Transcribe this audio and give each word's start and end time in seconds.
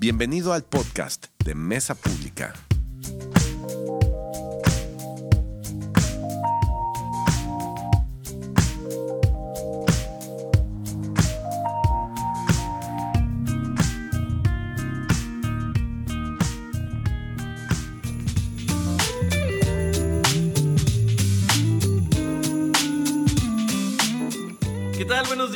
Bienvenido 0.00 0.52
al 0.52 0.62
podcast 0.62 1.26
de 1.44 1.56
Mesa 1.56 1.96
Pública. 1.96 2.54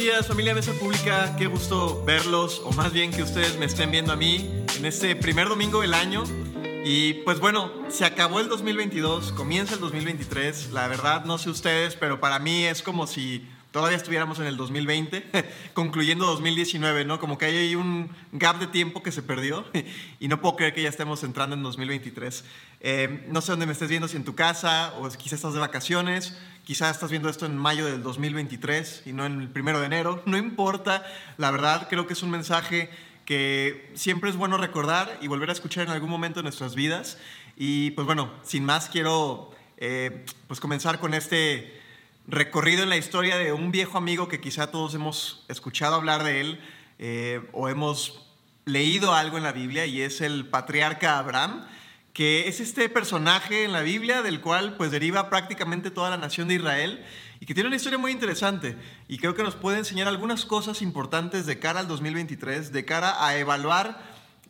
Días, 0.03 0.27
familia 0.27 0.53
Mesa 0.53 0.73
Pública. 0.73 1.37
Qué 1.39 1.47
gusto 1.47 2.03
verlos, 2.05 2.61
o 2.65 2.73
más 2.73 2.93
bien 2.93 3.13
que 3.13 3.23
ustedes 3.23 3.57
me 3.57 3.67
estén 3.67 3.93
viendo 3.93 4.13
a 4.13 4.17
mí 4.17 4.51
en 4.77 4.85
este 4.85 5.15
primer 5.15 5.49
domingo 5.49 5.81
del 5.83 5.95
año. 5.95 6.25
Y 6.85 7.15
pues 7.23 7.39
bueno, 7.39 7.71
se 7.89 8.05
acabó 8.05 8.41
el 8.41 8.49
2022, 8.49 9.31
comienza 9.31 9.75
el 9.75 9.81
2023. 9.81 10.73
La 10.73 10.89
verdad, 10.89 11.25
no 11.25 11.39
sé 11.39 11.51
ustedes, 11.51 11.95
pero 11.95 12.19
para 12.19 12.41
mí 12.41 12.65
es 12.65 12.83
como 12.83 13.07
si 13.07 13.47
todavía 13.73 13.97
estuviéramos 13.97 14.39
en 14.39 14.47
el 14.47 14.57
2020, 14.57 15.25
concluyendo 15.75 16.27
2019, 16.27 17.05
¿no? 17.05 17.19
Como 17.19 17.39
que 17.39 17.47
hay 17.47 17.75
un 17.75 18.11
gap 18.31 18.59
de 18.59 18.67
tiempo 18.69 19.03
que 19.03 19.11
se 19.11 19.23
perdió 19.23 19.65
y 20.21 20.29
no 20.29 20.41
puedo 20.41 20.57
creer 20.57 20.75
que 20.75 20.83
ya 20.83 20.91
estemos 20.91 21.25
entrando 21.25 21.57
en 21.57 21.63
2023. 21.63 22.45
Eh, 22.81 23.27
no 23.29 23.41
sé 23.41 23.53
dónde 23.53 23.67
me 23.67 23.73
estés 23.73 23.89
viendo, 23.89 24.07
si 24.09 24.17
en 24.17 24.25
tu 24.25 24.35
casa 24.35 24.93
o 24.99 25.09
quizás 25.09 25.35
estás 25.35 25.55
de 25.55 25.61
vacaciones, 25.61 26.39
quizás 26.65 26.95
estás 26.95 27.11
viendo 27.11 27.29
esto 27.29 27.47
en 27.47 27.57
mayo 27.57 27.87
del 27.87 28.03
2023 28.03 29.05
y 29.07 29.13
no 29.13 29.25
en 29.25 29.41
el 29.41 29.49
primero 29.49 29.81
de 29.81 29.87
enero, 29.87 30.23
no 30.27 30.37
importa, 30.37 31.05
la 31.39 31.51
verdad 31.51 31.89
creo 31.89 32.07
que 32.07 32.13
es 32.13 32.23
un 32.23 32.31
mensaje 32.31 32.91
que 33.25 33.91
siempre 33.95 34.29
es 34.29 34.37
bueno 34.37 34.59
recordar 34.59 35.19
y 35.23 35.29
volver 35.29 35.49
a 35.49 35.53
escuchar 35.53 35.87
en 35.87 35.93
algún 35.93 36.11
momento 36.11 36.41
de 36.41 36.45
nuestras 36.45 36.75
vidas. 36.75 37.19
Y 37.57 37.93
pues 37.93 38.07
bueno, 38.07 38.33
sin 38.43 38.65
más 38.65 38.89
quiero 38.89 39.51
eh, 39.79 40.27
pues 40.49 40.61
comenzar 40.61 40.99
con 40.99 41.15
este 41.15 41.82
recorrido 42.27 42.83
en 42.83 42.89
la 42.89 42.97
historia 42.97 43.37
de 43.37 43.53
un 43.53 43.73
viejo 43.73 43.99
amigo 43.99 44.29
que 44.29 44.41
quizá 44.41 44.71
todos 44.71 44.95
hemos 44.95 45.45
escuchado 45.49 45.97
hablar 45.97 46.23
de 46.23 46.41
él 46.41 46.61
eh, 46.99 47.49
o 47.53 47.69
hemos 47.69 48.27
leído 48.65 49.15
algo 49.15 49.37
en 49.37 49.43
la 49.43 49.53
Biblia 49.53 49.87
y 49.87 50.03
es 50.03 50.21
el 50.21 50.47
patriarca 50.47 51.19
Abraham, 51.19 51.67
que 52.13 52.47
es 52.47 52.61
este 52.61 52.89
personaje 52.89 53.65
en 53.65 53.73
la 53.73 53.81
Biblia 53.81 54.23
del 54.23 54.41
cual 54.41 54.77
pues 54.77 54.91
deriva 54.91 55.31
prácticamente 55.31 55.91
toda 55.91 56.11
la 56.11 56.17
nación 56.17 56.47
de 56.47 56.55
Israel 56.55 57.05
y 57.41 57.47
que 57.47 57.55
tiene 57.55 57.67
una 57.67 57.77
historia 57.77 57.99
muy 57.99 58.13
interesante 58.13 58.77
y 59.09 59.19
creo 59.19 59.35
que 59.35 59.43
nos 59.43 59.57
puede 59.57 59.79
enseñar 59.79 60.07
algunas 60.07 60.45
cosas 60.45 60.81
importantes 60.81 61.47
de 61.47 61.59
cara 61.59 61.81
al 61.81 61.89
2023, 61.89 62.71
de 62.71 62.85
cara 62.85 63.27
a 63.27 63.37
evaluar 63.37 64.01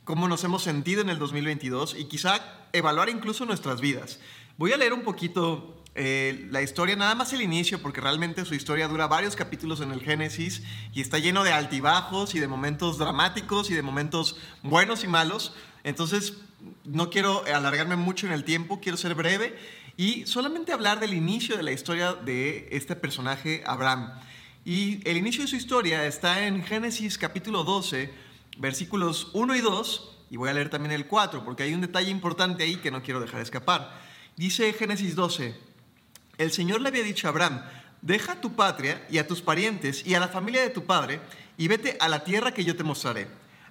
cómo 0.05 0.29
nos 0.29 0.45
hemos 0.45 0.62
sentido 0.62 1.01
en 1.01 1.09
el 1.09 1.19
2022 1.19 1.97
y 1.98 2.05
quizá 2.05 2.41
evaluar 2.73 3.09
incluso 3.09 3.47
nuestras 3.47 3.81
vidas. 3.81 4.20
Voy 4.59 4.73
a 4.73 4.77
leer 4.77 4.92
un 4.92 5.03
poquito 5.03 5.82
eh, 5.95 6.48
la 6.51 6.62
historia, 6.62 6.97
nada 6.97 7.15
más 7.15 7.33
el 7.33 7.43
inicio, 7.43 7.83
porque 7.83 8.01
realmente 8.01 8.45
su 8.45 8.55
historia 8.55 8.89
dura 8.89 9.07
varios 9.07 9.37
capítulos 9.37 9.81
en 9.81 9.93
el 9.93 10.01
Génesis 10.01 10.62
y 10.95 11.03
está 11.03 11.19
lleno 11.19 11.45
de 11.45 11.53
altibajos 11.53 12.35
y 12.35 12.41
de 12.41 12.48
momentos 12.48 12.97
dramáticos 12.97 13.71
y 13.71 13.75
de 13.75 13.83
momentos 13.83 14.37
buenos 14.63 15.05
y 15.05 15.09
malos. 15.09 15.55
Entonces, 15.85 16.35
no 16.85 17.11
quiero 17.11 17.45
alargarme 17.45 17.97
mucho 17.97 18.27
en 18.27 18.33
el 18.33 18.45
tiempo, 18.45 18.81
quiero 18.81 18.97
ser 18.97 19.15
breve 19.15 19.59
y 19.97 20.25
solamente 20.27 20.73
hablar 20.73 20.98
del 21.01 21.13
inicio 21.13 21.57
de 21.57 21.63
la 21.63 21.73
historia 21.73 22.15
de 22.15 22.69
este 22.73 22.97
personaje, 22.97 23.63
Abraham. 23.67 24.13
Y 24.65 25.07
el 25.09 25.17
inicio 25.17 25.43
de 25.43 25.48
su 25.48 25.57
historia 25.57 26.07
está 26.07 26.47
en 26.47 26.63
Génesis 26.65 27.19
capítulo 27.19 27.65
12, 27.65 28.13
versículos 28.59 29.31
1 29.35 29.57
y 29.57 29.61
2, 29.61 30.19
y 30.31 30.37
voy 30.37 30.48
a 30.48 30.55
leer 30.55 30.70
también 30.70 30.93
el 30.93 31.07
4, 31.07 31.45
porque 31.45 31.65
hay 31.65 31.75
un 31.75 31.83
detalle 31.83 32.11
importante 32.11 32.63
ahí 32.63 32.77
que 32.77 32.91
no 32.91 33.03
quiero 33.03 33.20
dejar 33.20 33.43
escapar. 33.43 34.01
Dice 34.37 34.73
Génesis 34.73 35.15
12, 35.15 35.72
el 36.42 36.53
Señor 36.53 36.80
le 36.80 36.89
había 36.89 37.03
dicho 37.03 37.27
a 37.27 37.30
Abraham, 37.30 37.63
deja 38.01 38.41
tu 38.41 38.55
patria 38.55 39.07
y 39.11 39.19
a 39.19 39.27
tus 39.27 39.41
parientes 39.41 40.07
y 40.07 40.14
a 40.14 40.20
la 40.20 40.29
familia 40.29 40.63
de 40.63 40.70
tu 40.70 40.85
padre 40.85 41.20
y 41.57 41.69
vete 41.69 41.97
a 42.01 42.08
la 42.08 42.25
tierra 42.25 42.53
que 42.53 42.64
yo 42.64 42.77
te 42.77 42.85
mostraré. 42.85 43.29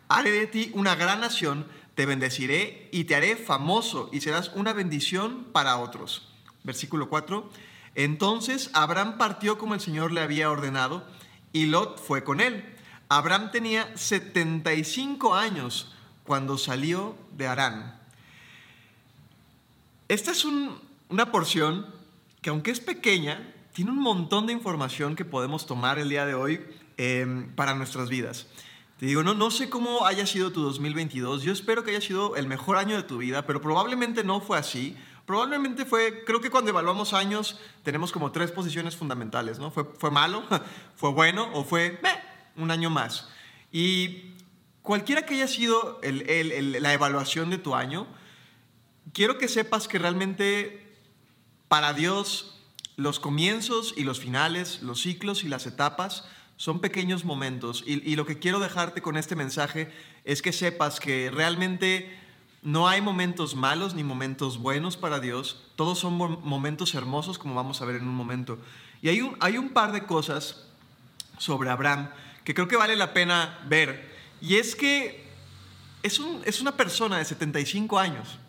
Haré 0.08 0.32
de 0.32 0.48
ti 0.48 0.72
una 0.74 0.96
gran 0.96 1.22
nación, 1.22 1.66
te 1.96 2.06
bendeciré 2.06 2.90
y 2.92 3.04
te 3.04 3.16
haré 3.16 3.36
famoso 3.36 4.09
y 4.12 4.22
serás 4.22 4.52
una 4.56 4.74
bendición 4.74 5.48
para 5.52 5.78
otros. 5.78 6.30
Versículo 6.64 7.09
4. 7.09 7.50
Entonces 7.96 8.70
Abraham 8.74 9.18
partió 9.18 9.58
como 9.58 9.74
el 9.74 9.82
Señor 9.82 10.12
le 10.12 10.22
había 10.22 10.50
ordenado 10.50 11.06
y 11.53 11.66
Lot 11.66 12.00
fue 12.00 12.24
con 12.24 12.40
él. 12.40 12.64
Abraham 13.09 13.52
tenía 13.52 13.92
75 13.98 15.36
años 15.36 15.94
cuando 16.24 16.58
salió 16.58 17.16
de 17.36 17.48
Harán. 17.48 18.00
Esta 20.08 20.32
es 20.32 20.46
una 20.46 21.32
porción 21.32 22.01
que 22.41 22.50
aunque 22.50 22.72
es 22.72 22.79
pequeña, 22.79 23.53
tiene 23.72 23.91
un 23.91 24.00
montón 24.00 24.47
de 24.47 24.53
información 24.53 25.16
que 25.16 25.25
podemos 25.25 25.68
tomar 25.68 26.00
el 26.00 26.09
día 26.09 26.25
de 26.25 26.34
hoy 26.34 26.66
eh, 26.97 27.47
para 27.56 27.75
nuestras 27.75 28.09
vidas. 28.09 28.47
Te 28.97 29.06
digo, 29.06 29.22
no, 29.22 29.35
no 29.35 29.52
sé 29.52 29.69
cómo 29.69 30.06
haya 30.07 30.25
sido 30.25 30.52
tu 30.52 30.63
2022, 30.63 31.44
yo 31.44 31.53
espero 31.53 31.84
que 31.84 31.91
haya 31.91 32.02
sido 32.02 32.35
el 32.35 32.47
mejor 32.47 32.78
año 32.78 32.96
de 32.96 33.03
tu 33.03 33.19
vida, 33.19 33.46
pero 33.46 33.62
probablemente 33.62 34.24
no 34.24 34.41
fue 34.41 34.57
así. 34.57 34.97
Probablemente 35.28 35.85
fue, 35.85 36.24
creo 36.25 36.41
que 36.41 36.50
cuando 36.50 36.72
evaluamos 36.72 37.13
años 37.13 37.59
tenemos 37.84 38.12
como 38.12 38.31
tres 38.31 38.52
posiciones 38.52 38.96
fundamentales, 38.96 39.59
¿no? 39.59 39.69
Fue, 39.69 39.85
fue 40.00 40.09
malo, 40.09 40.44
fue 40.96 41.12
bueno 41.12 41.47
o 41.53 41.63
fue 41.63 42.00
un 42.58 42.72
año 42.72 42.90
más. 42.90 43.29
Y 43.72 44.34
cualquiera 44.81 45.28
que 45.28 45.35
haya 45.35 45.47
sido 45.47 46.02
la 46.02 46.94
evaluación 46.94 47.52
de 47.52 47.59
tu 47.59 47.75
año, 47.75 48.08
quiero 49.13 49.38
que 49.38 49.47
sepas 49.47 49.88
que 49.88 50.00
realmente 50.00 50.91
para 51.72 51.94
Dios, 51.94 52.52
los 52.98 53.22
comienzos 53.22 53.94
y 53.96 54.04
los 54.04 54.20
finales, 54.20 54.82
los 54.82 55.04
ciclos 55.04 55.46
y 55.46 55.48
las 55.48 55.66
etapas 55.66 56.26
son 56.58 56.82
pequeños 56.82 57.24
momentos. 57.24 57.86
Y, 57.88 58.18
lo 58.18 58.26
que 58.26 58.40
quiero 58.40 58.59
dejarte 58.59 59.02
con 59.02 59.16
este 59.16 59.38
mensaje 59.38 59.90
es 60.26 60.42
que 60.42 60.52
sepas 60.52 61.00
que 61.00 61.32
realmente 61.32 62.14
no 62.62 62.90
hay 62.90 63.00
momentos 63.00 63.56
malos 63.56 63.96
ni 63.96 64.04
momentos 64.04 64.58
buenos 64.58 64.98
para 64.98 65.22
Dios. 65.22 65.64
Todos 65.78 65.98
son 65.98 66.18
momentos 66.44 66.94
hermosos 66.94 67.40
como 67.40 67.56
vamos 67.56 67.82
a 67.82 67.86
ver 67.86 67.96
en 67.96 68.08
un 68.09 68.16
momento. 68.16 68.58
Y 69.02 69.08
hay 69.08 69.22
un, 69.22 69.38
hay 69.40 69.58
un 69.58 69.70
par 69.70 69.94
de 69.94 70.06
cosas 70.06 70.66
sobre 71.38 71.70
Abraham 71.70 72.09
que 72.44 72.53
creo 72.53 72.68
que 72.68 72.76
vale 72.76 72.98
la 72.98 73.14
pena 73.14 73.62
ver. 73.70 74.14
Y 74.42 74.58
es 74.58 74.76
que 74.76 75.26
es, 76.03 76.20
un, 76.20 76.42
es 76.44 76.59
una 76.59 76.76
persona 76.76 77.18
de 77.18 77.24
75 77.24 77.98
años. 77.98 78.40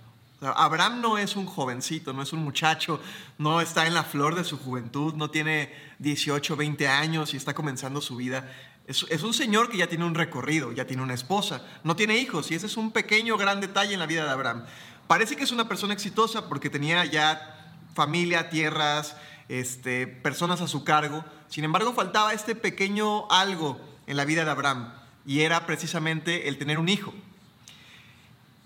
Abraham 0.43 1.01
no 1.01 1.19
es 1.19 1.37
un 1.37 1.47
jovencito, 1.47 2.13
no 2.13 2.23
es 2.23 2.33
un 2.33 2.43
muchacho, 2.43 3.01
no 3.39 3.61
está 3.61 3.87
en 3.87 3.95
la 3.95 4.03
flor 4.03 4.35
de 4.35 4.45
su 4.45 4.59
juventud, 4.59 5.15
no 5.15 5.31
tiene 5.31 5.73
18, 6.01 6.57
20 6.57 6.89
años 6.89 7.33
y 7.35 7.37
está 7.37 7.55
comenzando 7.55 8.01
su 8.01 8.17
vida. 8.17 8.51
Es, 8.87 9.23
un 9.23 9.33
señor 9.33 9.71
que 9.71 9.79
ya 9.79 9.87
tiene 9.87 10.05
un 10.05 10.15
recorrido, 10.15 10.73
ya 10.73 10.87
tiene 10.87 11.03
una 11.03 11.15
esposa, 11.15 11.65
no 11.85 11.95
tiene 11.95 12.19
hijos 12.19 12.51
y 12.51 12.57
ese 12.57 12.67
es 12.67 12.77
un 12.77 12.91
pequeño, 12.91 13.37
gran 13.37 13.61
detalle 13.61 13.95
en 13.95 14.01
la 14.01 14.07
vida 14.07 14.25
de 14.25 14.31
Abraham. 14.31 14.65
Parece 15.07 15.37
que 15.37 15.45
es 15.45 15.53
una 15.53 15.69
persona 15.69 15.95
exitosa 15.95 16.49
porque 16.49 16.69
tenía 16.69 17.05
ya 17.05 17.77
familia, 17.95 18.51
tierras, 18.51 19.17
este, 19.49 20.09
personas 20.09 20.61
a 20.61 20.69
su 20.69 20.83
cargo. 20.83 21.25
Sin 21.49 21.63
embargo, 21.63 21.93
faltaba 21.93 22.33
este 22.33 22.57
pequeño 22.57 23.31
algo 23.31 23.81
en 24.07 24.17
la 24.17 24.25
vida 24.25 24.45
de 24.45 24.51
Abraham 24.51 24.93
y 25.25 25.41
era 25.41 25.67
precisamente 25.67 26.49
el 26.49 26.59
tener 26.59 26.79
un 26.79 26.89
hijo. 26.89 27.15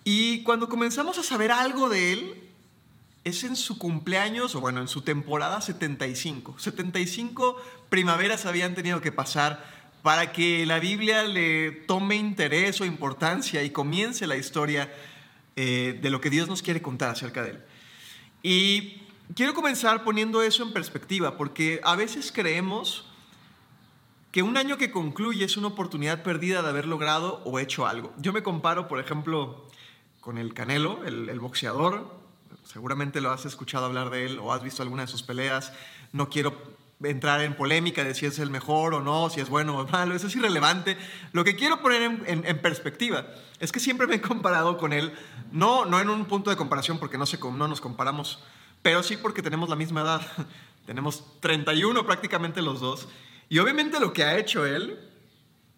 Y 0.08 0.44
cuando 0.44 0.68
comenzamos 0.68 1.18
a 1.18 1.24
saber 1.24 1.50
algo 1.50 1.88
de 1.88 2.12
él, 2.12 2.34
es 3.24 3.42
en 3.42 3.56
su 3.56 3.76
cumpleaños, 3.76 4.54
o 4.54 4.60
bueno, 4.60 4.80
en 4.80 4.86
su 4.86 5.02
temporada 5.02 5.60
75. 5.60 6.60
75 6.60 7.60
primaveras 7.88 8.46
habían 8.46 8.76
tenido 8.76 9.00
que 9.00 9.10
pasar 9.10 9.68
para 10.04 10.30
que 10.30 10.64
la 10.64 10.78
Biblia 10.78 11.24
le 11.24 11.72
tome 11.72 12.14
interés 12.14 12.80
o 12.80 12.84
importancia 12.84 13.64
y 13.64 13.70
comience 13.70 14.28
la 14.28 14.36
historia 14.36 14.94
eh, 15.56 15.98
de 16.00 16.10
lo 16.10 16.20
que 16.20 16.30
Dios 16.30 16.48
nos 16.48 16.62
quiere 16.62 16.80
contar 16.80 17.10
acerca 17.10 17.42
de 17.42 17.50
él. 17.50 17.64
Y 18.44 19.02
quiero 19.34 19.54
comenzar 19.54 20.04
poniendo 20.04 20.40
eso 20.40 20.62
en 20.62 20.72
perspectiva, 20.72 21.36
porque 21.36 21.80
a 21.82 21.96
veces 21.96 22.30
creemos 22.30 23.06
que 24.30 24.44
un 24.44 24.56
año 24.56 24.78
que 24.78 24.92
concluye 24.92 25.44
es 25.44 25.56
una 25.56 25.66
oportunidad 25.66 26.22
perdida 26.22 26.62
de 26.62 26.68
haber 26.68 26.86
logrado 26.86 27.42
o 27.44 27.58
hecho 27.58 27.88
algo. 27.88 28.14
Yo 28.18 28.32
me 28.32 28.44
comparo, 28.44 28.86
por 28.86 29.00
ejemplo, 29.00 29.66
con 30.26 30.38
el 30.38 30.54
Canelo, 30.54 31.04
el, 31.04 31.38
boxeador. 31.38 32.10
Seguramente 32.64 33.20
lo 33.20 33.30
has 33.30 33.46
escuchado 33.46 33.86
hablar 33.86 34.10
de 34.10 34.26
él 34.26 34.40
o 34.40 34.52
has 34.52 34.60
visto 34.60 34.82
alguna 34.82 35.02
de 35.02 35.08
sus 35.08 35.22
peleas. 35.22 35.72
No 36.12 36.28
quiero 36.28 36.60
entrar 37.00 37.42
en 37.42 37.54
polémica 37.54 38.02
de 38.02 38.12
si 38.12 38.26
es 38.26 38.40
el 38.40 38.50
mejor 38.50 38.94
o 38.94 39.00
no, 39.00 39.30
si 39.30 39.40
es 39.40 39.48
bueno 39.48 39.78
o 39.78 39.86
malo, 39.86 40.16
eso 40.16 40.26
es 40.26 40.34
irrelevante. 40.34 40.96
Lo 41.30 41.44
que 41.44 41.54
quiero 41.54 41.80
poner 41.80 42.24
en, 42.26 42.58
perspectiva 42.58 43.24
es 43.60 43.70
que 43.70 43.78
siempre 43.78 44.08
me 44.08 44.16
he 44.16 44.20
comparado 44.20 44.78
con 44.78 44.92
él, 44.92 45.12
no, 45.52 45.84
no 45.84 46.00
en 46.00 46.10
un 46.10 46.24
punto 46.24 46.50
de 46.50 46.56
comparación 46.56 46.98
porque 46.98 47.18
no, 47.18 47.26
sé, 47.26 47.38
no 47.38 47.68
nos 47.68 47.80
comparamos, 47.80 48.40
pero 48.82 49.04
sí 49.04 49.16
porque 49.16 49.42
tenemos 49.42 49.68
la 49.68 49.76
misma 49.76 50.00
edad. 50.00 50.22
tenemos 50.86 51.22
31 51.38 52.04
prácticamente 52.04 52.62
los 52.62 52.80
dos. 52.80 53.06
Y 53.48 53.60
obviamente 53.60 54.00
lo 54.00 54.12
que 54.12 54.24
ha 54.24 54.36
hecho 54.36 54.66
él 54.66 54.98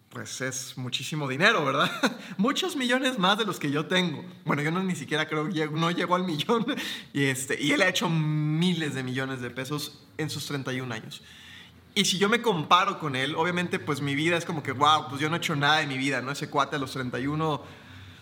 pues 0.09 0.41
es 0.41 0.77
muchísimo 0.77 1.27
dinero, 1.27 1.63
¿verdad? 1.63 1.89
Muchos 2.37 2.75
millones 2.75 3.19
más 3.19 3.37
de 3.37 3.45
los 3.45 3.59
que 3.59 3.69
yo 3.69 3.85
tengo. 3.85 4.25
Bueno, 4.43 4.63
yo 4.63 4.71
no 4.71 4.83
ni 4.83 4.95
siquiera 4.95 5.27
creo 5.27 5.47
que 5.47 5.67
no 5.67 5.91
llegó 5.91 6.15
al 6.15 6.23
millón. 6.23 6.65
Y, 7.13 7.25
este, 7.25 7.61
y 7.61 7.71
él 7.71 7.81
ha 7.81 7.87
hecho 7.87 8.09
miles 8.09 8.95
de 8.95 9.03
millones 9.03 9.41
de 9.41 9.49
pesos 9.49 9.99
en 10.17 10.29
sus 10.29 10.45
31 10.47 10.93
años. 10.93 11.21
Y 11.95 12.05
si 12.05 12.17
yo 12.17 12.29
me 12.29 12.41
comparo 12.41 12.99
con 12.99 13.15
él, 13.15 13.35
obviamente 13.35 13.79
pues 13.79 14.01
mi 14.01 14.15
vida 14.15 14.37
es 14.37 14.45
como 14.45 14.63
que, 14.63 14.71
wow, 14.71 15.09
pues 15.09 15.21
yo 15.21 15.29
no 15.29 15.35
he 15.35 15.39
hecho 15.39 15.55
nada 15.55 15.77
de 15.77 15.87
mi 15.87 15.97
vida, 15.97 16.21
¿no? 16.21 16.31
Ese 16.31 16.49
cuate 16.49 16.75
a 16.75 16.79
los 16.79 16.91
31 16.91 17.61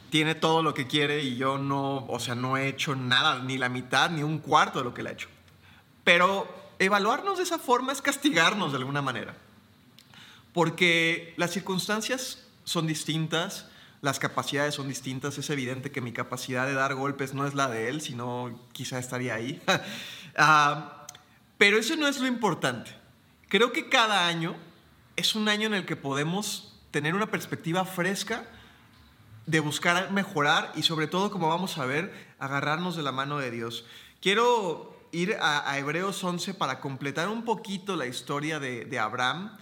tiene 0.10 0.36
todo 0.36 0.64
lo 0.64 0.74
que 0.74 0.88
quiere 0.88 1.24
y 1.24 1.36
yo 1.36 1.58
no, 1.58 2.06
o 2.08 2.20
sea, 2.20 2.36
no 2.36 2.58
he 2.58 2.68
hecho 2.68 2.96
nada, 2.96 3.40
ni 3.44 3.58
la 3.58 3.70
mitad, 3.70 4.10
ni 4.10 4.24
un 4.24 4.40
cuarto 4.40 4.80
de 4.80 4.86
lo 4.86 4.94
que 4.94 5.02
él 5.02 5.08
ha 5.08 5.12
hecho. 5.12 5.28
Pero 6.04 6.48
evaluarnos 6.80 7.38
de 7.38 7.44
esa 7.44 7.60
forma 7.60 7.92
es 7.92 8.02
castigarnos 8.02 8.72
de 8.72 8.78
alguna 8.78 9.02
manera. 9.02 9.36
Porque 10.58 11.36
las 11.38 11.52
circunstancias 11.52 12.40
son 12.64 12.88
distintas, 12.88 13.68
las 14.02 14.18
capacidades 14.18 14.74
son 14.74 14.88
distintas. 14.88 15.38
Es 15.38 15.52
evidente 15.52 15.92
que 15.92 16.02
mi 16.02 16.14
capacidad 16.14 16.66
de 16.66 16.74
dar 16.74 16.96
golpes 16.96 17.36
no 17.36 17.46
es 17.46 17.54
la 17.54 17.70
de 17.70 17.90
él, 17.90 18.02
sino 18.02 18.60
quizá 18.72 18.98
estaría 18.98 19.36
ahí. 19.36 19.62
Ah, 20.36 21.06
pero 21.60 21.78
eso 21.78 21.96
no 21.96 22.08
es 22.08 22.20
lo 22.20 22.26
importante. 22.26 22.92
Creo 23.50 23.72
que 23.72 23.88
cada 23.88 24.26
año 24.26 24.56
es 25.16 25.36
un 25.36 25.48
año 25.48 25.68
en 25.68 25.76
el 25.76 25.86
que 25.86 25.96
podemos 25.96 26.80
tener 26.90 27.14
una 27.14 27.30
perspectiva 27.30 27.86
fresca 27.86 28.44
de 29.46 29.60
buscar 29.60 30.12
mejorar 30.12 30.72
y 30.76 30.82
sobre 30.82 31.06
todo, 31.06 31.30
como 31.30 31.50
vamos 31.50 31.78
a 31.78 31.86
ver, 31.86 32.34
agarrarnos 32.40 32.96
de 32.96 33.04
la 33.04 33.12
mano 33.12 33.38
de 33.38 33.52
Dios. 33.52 33.86
Quiero 34.22 35.08
ir 35.12 35.38
a, 35.40 35.78
Hebreos 35.78 36.24
11 36.24 36.56
para 36.56 36.80
completar 36.80 37.30
un 37.30 37.46
poquito 37.46 37.96
la 37.96 38.08
historia 38.08 38.60
de 38.60 39.00
Abraham 39.00 39.56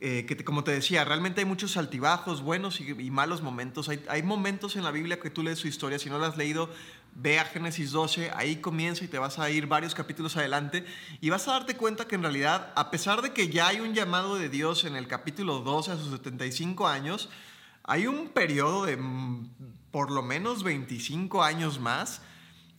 eh, 0.00 0.26
que 0.26 0.44
como 0.44 0.64
te 0.64 0.70
decía, 0.70 1.04
realmente 1.04 1.40
hay 1.40 1.44
muchos 1.44 1.76
altibajos, 1.76 2.42
buenos 2.42 2.80
y, 2.80 3.10
malos 3.10 3.42
momentos. 3.42 3.88
Hay, 3.88 4.04
hay, 4.08 4.22
momentos 4.22 4.76
en 4.76 4.84
la 4.84 4.90
Biblia 4.90 5.18
que 5.18 5.30
tú 5.30 5.42
lees 5.42 5.58
su 5.58 5.68
historia, 5.68 5.98
si 5.98 6.08
no 6.08 6.18
la 6.18 6.28
has 6.28 6.36
leído, 6.36 6.70
ve 7.14 7.40
a 7.40 7.44
Génesis 7.44 7.90
12, 7.90 8.30
ahí 8.36 8.56
comienza 8.56 9.04
y 9.04 9.08
te 9.08 9.18
vas 9.18 9.38
a 9.38 9.50
ir 9.50 9.66
varios 9.66 9.94
capítulos 9.94 10.36
adelante 10.36 10.84
y 11.20 11.30
vas 11.30 11.48
a 11.48 11.52
darte 11.52 11.76
cuenta 11.76 12.06
que 12.06 12.14
en 12.14 12.22
realidad, 12.22 12.72
a 12.76 12.90
pesar 12.90 13.22
de 13.22 13.32
que 13.32 13.48
ya 13.48 13.68
hay 13.68 13.80
un 13.80 13.92
llamado 13.94 14.36
de 14.36 14.48
Dios 14.48 14.84
en 14.84 14.94
el 14.94 15.08
capítulo 15.08 15.60
12 15.60 15.92
a 15.92 15.96
sus 15.96 16.10
75 16.10 16.86
años, 16.86 17.28
hay 17.82 18.06
un 18.06 18.28
periodo 18.28 18.84
de 18.84 18.96
mm, 18.96 19.50
por 19.90 20.12
lo 20.12 20.22
menos 20.22 20.62
25 20.62 21.42
años 21.42 21.80
más 21.80 22.22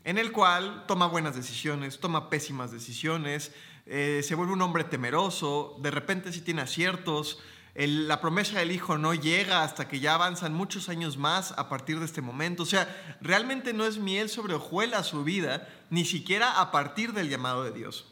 en 0.03 0.17
el 0.17 0.31
cual 0.31 0.85
toma 0.87 1.07
buenas 1.07 1.35
decisiones, 1.35 1.99
toma 1.99 2.29
pésimas 2.29 2.71
decisiones, 2.71 3.51
eh, 3.89 4.21
se 4.23 4.35
vuelve 4.35 4.53
un 4.53 4.61
hombre 4.61 4.83
temeroso, 4.83 5.75
de 5.79 5.91
repente 5.91 6.31
sí 6.31 6.41
tiene 6.41 6.61
aciertos, 6.61 7.39
la 7.75 8.19
promesa 8.19 8.59
del 8.59 8.71
hijo 8.71 8.97
no 8.97 9.13
llega 9.13 9.63
hasta 9.63 9.87
que 9.87 9.99
ya 9.99 10.15
avanzan 10.15 10.53
muchos 10.53 10.89
años 10.89 11.17
más 11.17 11.53
a 11.53 11.69
partir 11.69 11.99
de 11.99 12.05
este 12.05 12.21
momento. 12.21 12.63
O 12.63 12.65
sea, 12.65 13.17
realmente 13.21 13.73
no 13.73 13.85
es 13.85 13.97
miel 13.97 14.27
sobre 14.27 14.55
hojuelas 14.55 15.07
su 15.07 15.23
vida, 15.23 15.69
ni 15.89 16.03
siquiera 16.03 16.59
a 16.59 16.71
partir 16.71 17.13
del 17.13 17.29
llamado 17.29 17.63
de 17.63 17.71
Dios. 17.71 18.05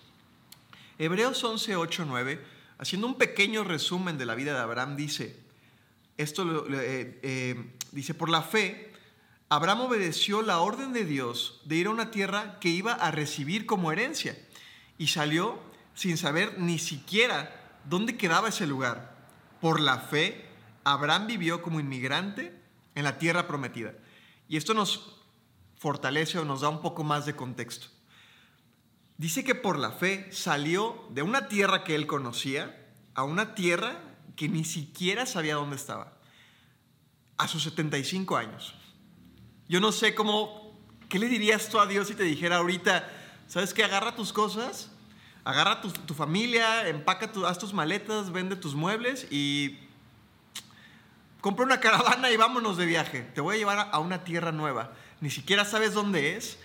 Hebreos 0.99 1.43
11, 1.43 1.75
8, 1.75 2.05
9, 2.07 2.43
haciendo 2.77 3.07
un 3.07 3.15
pequeño 3.15 3.63
resumen 3.63 4.17
de 4.17 4.25
la 4.25 4.35
vida 4.35 4.53
de 4.53 4.59
Abraham, 4.59 4.95
dice, 4.95 5.37
esto 6.17 6.65
eh, 6.71 7.19
eh, 7.21 7.71
dice, 7.91 8.13
por 8.13 8.29
la 8.29 8.41
fe, 8.41 8.93
Abraham 9.49 9.81
obedeció 9.81 10.41
la 10.41 10.59
orden 10.59 10.93
de 10.93 11.05
Dios 11.05 11.61
de 11.65 11.75
ir 11.75 11.87
a 11.87 11.91
una 11.91 12.09
tierra 12.09 12.57
que 12.59 12.69
iba 12.69 12.93
a 12.93 13.11
recibir 13.11 13.65
como 13.65 13.91
herencia 13.91 14.37
y 14.97 15.07
salió 15.07 15.66
sin 15.97 16.15
saber 16.15 16.59
ni 16.59 16.77
siquiera 16.77 17.51
dónde 17.83 18.17
quedaba 18.17 18.49
ese 18.49 18.67
lugar. 18.67 19.17
Por 19.59 19.79
la 19.79 19.97
fe, 19.97 20.47
Abraham 20.83 21.25
vivió 21.25 21.63
como 21.63 21.79
inmigrante 21.79 22.55
en 22.93 23.03
la 23.03 23.17
tierra 23.17 23.47
prometida. 23.47 23.93
Y 24.47 24.57
esto 24.57 24.75
nos 24.75 25.17
fortalece 25.75 26.37
o 26.37 26.45
nos 26.45 26.61
da 26.61 26.69
un 26.69 26.83
poco 26.83 27.03
más 27.03 27.25
de 27.25 27.35
contexto. 27.35 27.87
Dice 29.17 29.43
que 29.43 29.55
por 29.55 29.79
la 29.79 29.91
fe 29.91 30.29
salió 30.31 31.07
de 31.09 31.23
una 31.23 31.47
tierra 31.47 31.83
que 31.83 31.95
él 31.95 32.05
conocía 32.05 32.85
a 33.15 33.23
una 33.23 33.55
tierra 33.55 33.99
que 34.35 34.47
ni 34.47 34.65
siquiera 34.65 35.25
sabía 35.25 35.55
dónde 35.55 35.77
estaba. 35.77 36.13
A 37.37 37.47
sus 37.47 37.63
75 37.63 38.37
años. 38.37 38.75
Yo 39.67 39.79
no 39.79 39.91
sé 39.91 40.13
cómo, 40.13 40.79
¿qué 41.09 41.17
le 41.17 41.27
dirías 41.27 41.69
tú 41.69 41.79
a 41.79 41.87
Dios 41.87 42.07
si 42.07 42.13
te 42.13 42.23
dijera 42.23 42.57
ahorita, 42.57 43.09
¿Sabes 43.47 43.73
qué? 43.73 43.83
Agarra 43.85 44.13
tus 44.13 44.33
cosas, 44.33 44.91
agarra 45.47 45.79
tu, 45.79 45.89
tu 45.89 46.13
familia, 46.13 46.89
empaca, 46.89 47.31
tu, 47.31 47.45
haz 47.45 47.57
tus 47.57 47.73
maletas, 47.73 48.33
vende 48.33 48.57
tus 48.57 48.75
muebles 48.75 49.25
y 49.31 49.79
compra 51.39 51.63
una 51.63 51.79
caravana 51.79 52.29
y 52.29 52.35
vámonos 52.35 52.75
de 52.75 52.85
viaje. 52.85 53.21
Te 53.33 53.39
voy 53.39 53.55
a 53.55 53.57
llevar 53.57 53.89
a 53.93 53.99
una 53.99 54.25
tierra 54.25 54.51
nueva. 54.51 54.91
Ni 55.21 55.29
siquiera 55.29 55.63
sabes 55.63 55.93
dónde 55.93 56.35
es. 56.35 56.59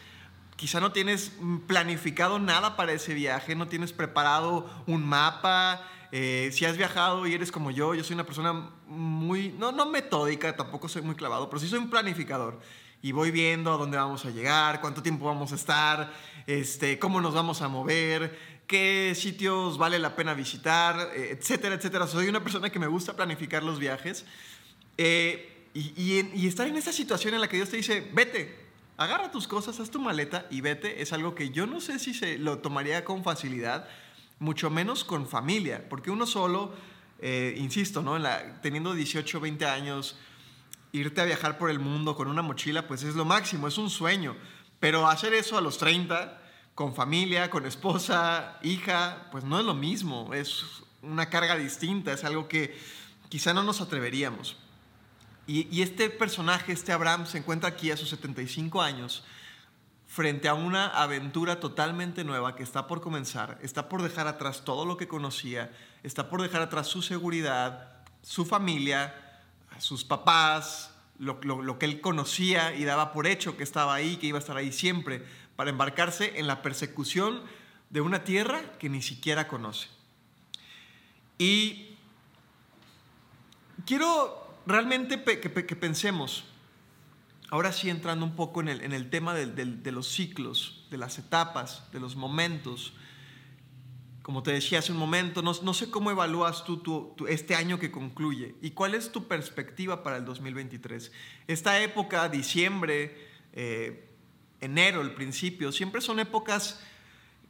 Quizá 0.56 0.80
no 0.80 0.90
tienes 0.90 1.30
planificado 1.68 2.40
nada 2.40 2.74
para 2.74 2.92
ese 2.92 3.14
viaje, 3.14 3.54
no 3.54 3.68
tienes 3.68 3.92
preparado 3.92 4.68
un 4.88 5.06
mapa. 5.06 5.82
Eh, 6.10 6.50
si 6.52 6.64
has 6.64 6.76
viajado 6.76 7.24
y 7.28 7.34
eres 7.34 7.52
como 7.52 7.70
yo, 7.70 7.94
yo 7.94 8.02
soy 8.02 8.14
una 8.14 8.26
persona 8.26 8.68
muy, 8.88 9.54
no, 9.60 9.70
no 9.70 9.86
metódica, 9.86 10.56
tampoco 10.56 10.88
soy 10.88 11.02
muy 11.02 11.14
clavado, 11.14 11.48
pero 11.48 11.60
sí 11.60 11.68
soy 11.68 11.78
un 11.78 11.88
planificador 11.88 12.60
y 13.02 13.10
voy 13.10 13.32
viendo 13.32 13.72
a 13.72 13.76
dónde 13.76 13.96
vamos 13.96 14.24
a 14.24 14.30
llegar, 14.30 14.80
cuánto 14.80 15.02
tiempo 15.02 15.26
vamos 15.26 15.50
a 15.50 15.56
estar, 15.56 16.12
este, 16.46 17.00
cómo 17.00 17.20
nos 17.20 17.34
vamos 17.34 17.60
a 17.60 17.68
mover, 17.68 18.51
qué 18.72 19.12
sitios 19.14 19.76
vale 19.76 19.98
la 19.98 20.16
pena 20.16 20.32
visitar, 20.32 21.10
eh, 21.14 21.36
etcétera, 21.38 21.74
etcétera. 21.74 22.06
Soy 22.06 22.26
una 22.28 22.42
persona 22.42 22.70
que 22.70 22.78
me 22.78 22.86
gusta 22.86 23.14
planificar 23.14 23.62
los 23.62 23.78
viajes 23.78 24.24
eh, 24.96 25.68
y, 25.74 26.46
estar 26.46 26.66
en 26.66 26.76
esa 26.76 26.90
situación 26.90 27.34
en 27.34 27.42
la 27.42 27.48
que 27.48 27.56
Dios 27.56 27.68
te 27.68 27.76
dice, 27.76 28.10
vete, 28.14 28.58
agarra 28.96 29.30
tus 29.30 29.46
cosas, 29.46 29.78
haz 29.78 29.90
tu 29.90 30.00
maleta 30.00 30.46
y 30.50 30.62
vete, 30.62 31.02
es 31.02 31.12
algo 31.12 31.34
que 31.34 31.50
yo 31.50 31.66
no 31.66 31.82
sé 31.82 31.98
si 31.98 32.14
se 32.14 32.38
lo 32.38 32.60
tomaría 32.60 33.04
con 33.04 33.22
facilidad, 33.22 33.86
mucho 34.38 34.70
menos 34.70 35.04
con 35.04 35.28
familia, 35.28 35.86
porque 35.90 36.10
uno 36.10 36.24
solo, 36.24 36.72
eh, 37.18 37.54
insisto, 37.58 38.00
¿no? 38.00 38.16
teniendo 38.62 38.94
18, 38.94 39.38
20 39.38 39.66
años, 39.66 40.16
irte 40.92 41.20
a 41.20 41.26
viajar 41.26 41.58
por 41.58 41.68
el 41.68 41.78
mundo 41.78 42.16
con 42.16 42.26
una 42.26 42.40
mochila, 42.40 42.88
pues 42.88 43.02
es 43.02 43.16
lo 43.16 43.26
máximo, 43.26 43.68
es 43.68 43.76
un 43.76 43.90
sueño. 43.90 44.34
Pero 44.80 45.06
hacer 45.06 45.34
eso 45.34 45.58
a 45.58 45.60
los 45.60 45.76
30, 45.76 46.41
con 46.82 46.96
familia, 46.96 47.48
con 47.48 47.64
esposa, 47.64 48.58
hija, 48.60 49.28
pues 49.30 49.44
no 49.44 49.60
es 49.60 49.64
lo 49.64 49.72
mismo, 49.72 50.34
es 50.34 50.64
una 51.00 51.30
carga 51.30 51.56
distinta, 51.56 52.12
es 52.12 52.24
algo 52.24 52.48
que 52.48 52.76
quizá 53.28 53.54
no 53.54 53.62
nos 53.62 53.80
atreveríamos. 53.80 54.56
Y, 55.46 55.80
este 55.80 56.10
personaje, 56.10 56.72
este 56.72 56.90
Abraham, 56.90 57.26
se 57.26 57.38
encuentra 57.38 57.68
aquí 57.68 57.92
a 57.92 57.96
sus 57.96 58.08
75 58.08 58.82
años 58.82 59.22
frente 60.08 60.48
a 60.48 60.54
una 60.54 60.88
aventura 60.88 61.60
totalmente 61.60 62.24
nueva 62.24 62.56
que 62.56 62.64
está 62.64 62.88
por 62.88 63.00
comenzar, 63.00 63.60
está 63.62 63.88
por 63.88 64.02
dejar 64.02 64.26
atrás 64.26 64.64
todo 64.64 64.84
lo 64.84 64.96
que 64.96 65.06
conocía, 65.06 65.70
está 66.02 66.28
por 66.28 66.42
dejar 66.42 66.62
atrás 66.62 66.88
su 66.88 67.00
seguridad, 67.00 68.02
su 68.22 68.44
familia, 68.44 69.14
sus 69.78 70.02
papás, 70.02 70.92
lo, 71.22 71.78
que 71.78 71.86
él 71.86 72.00
conocía 72.00 72.74
y 72.74 72.82
daba 72.82 73.12
por 73.12 73.28
hecho 73.28 73.56
que 73.56 73.62
estaba 73.62 73.94
ahí, 73.94 74.16
que 74.16 74.26
iba 74.26 74.38
a 74.38 74.40
estar 74.40 74.56
ahí 74.56 74.72
siempre, 74.72 75.24
para 75.62 75.70
embarcarse 75.70 76.40
en 76.40 76.48
la 76.48 76.60
persecución 76.60 77.40
de 77.88 78.00
una 78.00 78.24
tierra 78.24 78.60
que 78.80 78.88
ni 78.88 79.00
siquiera 79.00 79.46
conoce. 79.46 79.86
Y 81.38 81.94
quiero 83.86 84.58
realmente 84.66 85.22
que, 85.22 85.76
pensemos, 85.76 86.42
ahora 87.48 87.72
sí 87.72 87.90
entrando 87.90 88.26
un 88.26 88.34
poco 88.34 88.60
en 88.60 88.70
el, 88.70 89.08
tema 89.08 89.34
de 89.34 89.92
los 89.92 90.08
ciclos, 90.08 90.84
de 90.90 90.98
las 90.98 91.20
etapas, 91.20 91.84
de 91.92 92.00
los 92.00 92.16
momentos, 92.16 92.92
como 94.22 94.42
te 94.42 94.50
decía 94.50 94.80
hace 94.80 94.90
un 94.90 94.98
momento, 94.98 95.42
no, 95.42 95.74
sé 95.74 95.90
cómo 95.90 96.10
evalúas 96.10 96.64
tú, 96.64 97.14
este 97.28 97.54
año 97.54 97.78
que 97.78 97.92
concluye 97.92 98.56
y 98.60 98.72
cuál 98.72 98.96
es 98.96 99.12
tu 99.12 99.28
perspectiva 99.28 100.02
para 100.02 100.16
el 100.16 100.24
2023. 100.24 101.12
Esta 101.46 101.80
época, 101.80 102.28
diciembre, 102.28 103.30
eh, 103.52 104.08
enero, 104.62 105.02
el 105.02 105.12
principio, 105.12 105.72
siempre 105.72 106.00
son 106.00 106.18
épocas 106.18 106.80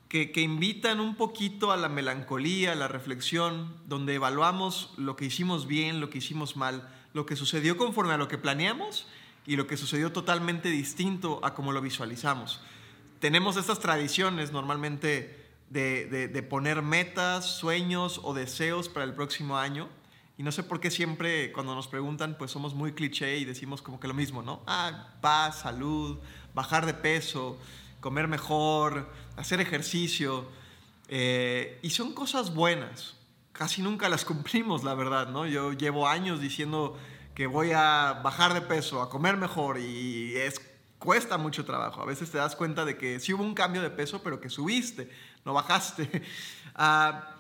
que, 0.09 0.33
que, 0.33 0.41
invitan 0.41 0.99
un 0.99 1.15
poquito 1.15 1.71
a 1.71 1.77
la 1.77 1.89
melancolía, 1.89 2.73
a 2.73 2.75
la 2.75 2.89
reflexión, 2.89 3.73
donde 3.87 4.17
evaluamos 4.17 4.93
lo 4.97 5.15
que 5.15 5.27
hicimos 5.27 5.67
bien, 5.67 6.01
lo 6.01 6.11
que 6.11 6.19
hicimos 6.19 6.57
mal, 6.57 6.89
lo 7.15 7.25
que 7.25 7.37
sucedió 7.37 7.77
conforme 7.77 8.15
a 8.15 8.19
lo 8.19 8.29
que 8.29 8.37
planeamos 8.37 9.07
y 9.47 9.57
lo 9.57 9.67
que 9.67 9.77
sucedió 9.77 10.13
totalmente 10.13 10.69
distinto 10.69 11.41
a 11.43 11.55
como 11.55 11.73
lo 11.73 11.81
visualizamos. 11.81 12.61
Tenemos 13.21 13.57
estas 13.57 13.79
tradiciones 13.79 14.53
normalmente 14.53 15.43
de, 15.71 16.47
poner 16.49 16.83
metas, 16.83 17.47
sueños 17.47 18.21
o 18.23 18.35
deseos 18.35 18.89
para 18.89 19.05
el 19.05 19.15
próximo 19.15 19.59
año. 19.59 19.89
Y 20.39 20.43
no 20.43 20.53
sé 20.53 20.63
por 20.63 20.81
qué 20.81 20.91
siempre 20.91 21.53
cuando 21.53 21.75
nos 21.75 21.89
preguntan, 21.89 22.37
pues 22.39 22.51
somos 22.51 22.75
muy 22.75 22.93
cliché 22.93 23.37
y 23.37 23.45
decimos 23.45 23.83
como 23.83 24.01
que 24.01 24.09
lo 24.09 24.15
mismo, 24.15 24.43
¿no? 24.43 24.63
Ah, 24.67 25.15
paz, 25.21 25.61
salud, 25.61 26.19
bajar 26.55 26.87
de 26.87 26.95
peso, 26.95 27.59
comer 28.01 28.29
mejor, 28.29 29.13
hacer 29.37 29.61
ejercicio. 29.61 30.47
Eh, 31.09 31.79
y 31.83 31.91
son 31.91 32.15
cosas 32.15 32.55
buenas. 32.55 33.17
casi 33.53 33.83
nunca 33.83 34.09
las 34.09 34.25
cumplimos, 34.27 34.85
la 34.85 34.95
verdad, 34.95 35.29
¿no? 35.29 35.47
Yo 35.47 35.73
llevo 35.73 36.09
años 36.09 36.41
diciendo 36.41 36.99
que 37.35 37.47
voy 37.47 37.73
a 37.73 38.21
bajar 38.25 38.55
de 38.55 38.63
peso, 38.63 39.03
a 39.03 39.11
comer 39.11 39.37
mejor 39.37 39.79
y 39.79 40.37
es 40.37 40.61
cuesta 41.03 41.37
mucho 41.37 41.65
trabajo. 41.65 42.01
A 42.01 42.05
veces 42.05 42.31
te 42.31 42.39
das 42.39 42.55
cuenta 42.55 42.85
de 42.85 42.97
que 42.97 43.19
sí 43.19 43.35
hubo 43.35 43.43
un 43.43 43.55
cambio 43.55 43.83
de 43.83 43.91
peso, 43.91 44.23
pero 44.23 44.41
que 44.41 44.49
subiste, 44.49 45.11
no 45.45 45.53
bajaste. 45.53 46.23
Ah, 46.75 47.32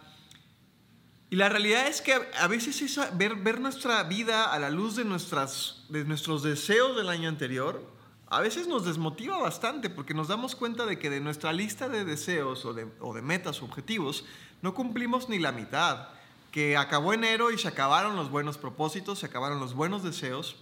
y 1.33 1.37
la 1.37 1.49
realidad 1.49 1.87
es 1.87 2.03
que 2.03 2.13
a 2.13 2.47
veces 2.47 2.83
es 2.83 3.01
ver, 3.17 3.37
ver 3.37 3.59
nuestra 3.59 4.03
vida 4.03 4.53
a 4.53 4.59
la 4.59 4.69
luz 4.69 4.97
de, 4.97 5.05
nuestras, 5.07 5.83
de 5.89 6.05
nuestros 6.05 6.43
deseos 6.43 6.95
del 6.95 7.09
año 7.09 7.27
anterior, 7.27 7.83
a 8.27 8.43
veces 8.43 8.69
nos 8.69 8.85
desmotiva 8.85 9.39
bastante 9.39 9.89
porque 9.89 10.13
nos 10.13 10.29
damos 10.29 10.55
cuenta 10.55 10.85
de 10.85 10.99
que 10.99 11.09
de 11.09 11.21
nuestra 11.21 11.55
lista 11.55 11.89
de 11.89 12.05
deseos 12.05 12.67
o 12.67 12.75
de, 12.75 12.87
o 13.01 13.15
de 13.15 13.23
metas 13.23 13.63
o 13.63 13.65
objetivos 13.65 14.27
no 14.61 14.75
cumplimos 14.75 15.31
ni 15.31 15.39
la 15.39 15.53
mitad. 15.53 16.09
Que 16.51 16.77
acabó 16.77 17.15
enero 17.15 17.51
y 17.51 17.57
se 17.57 17.69
acabaron 17.69 18.15
los 18.15 18.31
buenos 18.31 18.59
propósitos, 18.59 19.21
se 19.21 19.25
acabaron 19.25 19.59
los 19.59 19.73
buenos 19.73 20.03
deseos, 20.03 20.57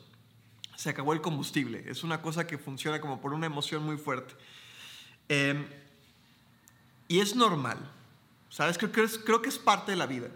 se 0.76 0.88
acabó 0.88 1.14
el 1.14 1.20
combustible. 1.20 1.82
Es 1.88 2.04
una 2.04 2.22
cosa 2.22 2.46
que 2.46 2.58
funciona 2.58 3.00
como 3.00 3.20
por 3.20 3.34
una 3.34 3.46
emoción 3.46 3.84
muy 3.84 3.96
fuerte. 3.96 4.36
Em, 5.28 5.66
y 7.08 7.18
es 7.18 7.34
normal, 7.34 7.78
¿sabes? 8.50 8.78
Creo, 8.78 8.92
creo, 8.92 9.08
creo 9.24 9.42
que 9.42 9.48
es 9.48 9.58
parte 9.58 9.90
de 9.90 9.96
la 9.96 10.06
vida 10.06 10.28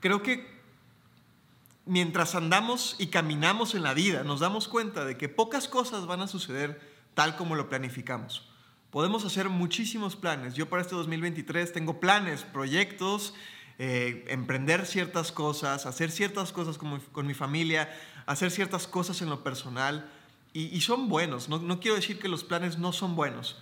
creo 0.00 0.22
que 0.22 0.56
mientras 1.86 2.34
andamos 2.34 2.96
y 2.98 3.06
caminamos 3.06 3.74
en 3.74 3.82
la 3.82 3.94
vida, 3.94 4.24
nos 4.24 4.40
damos 4.40 4.68
cuenta 4.68 5.04
de 5.04 5.16
que 5.16 5.28
pocas 5.28 5.68
cosas 5.68 6.06
van 6.06 6.20
a 6.20 6.26
suceder 6.26 6.80
tal 7.14 7.36
como 7.36 7.54
lo 7.54 7.68
planificamos. 7.68 8.48
Podemos 8.90 9.24
hacer 9.24 9.48
muchísimos 9.48 10.16
planes. 10.16 10.54
Yo 10.54 10.68
para 10.68 10.82
este 10.82 10.94
2023 10.94 11.72
tengo 11.72 12.00
planes, 12.00 12.42
proyectos, 12.42 13.34
eh, 13.78 14.24
emprender 14.28 14.86
ciertas 14.86 15.32
cosas, 15.32 15.86
hacer 15.86 16.10
ciertas 16.10 16.52
cosas 16.52 16.76
con 16.78 16.94
mi, 16.94 17.00
con 17.12 17.26
mi, 17.26 17.34
familia, 17.34 17.94
hacer 18.26 18.50
ciertas 18.50 18.86
cosas 18.86 19.22
en 19.22 19.28
lo 19.28 19.44
personal. 19.44 20.10
Y, 20.52 20.74
y 20.74 20.80
son 20.80 21.08
buenos. 21.08 21.48
No, 21.48 21.58
no 21.58 21.78
quiero 21.80 21.96
decir 21.96 22.18
que 22.18 22.28
los 22.28 22.42
planes 22.42 22.78
no 22.78 22.92
son 22.92 23.16
buenos, 23.16 23.58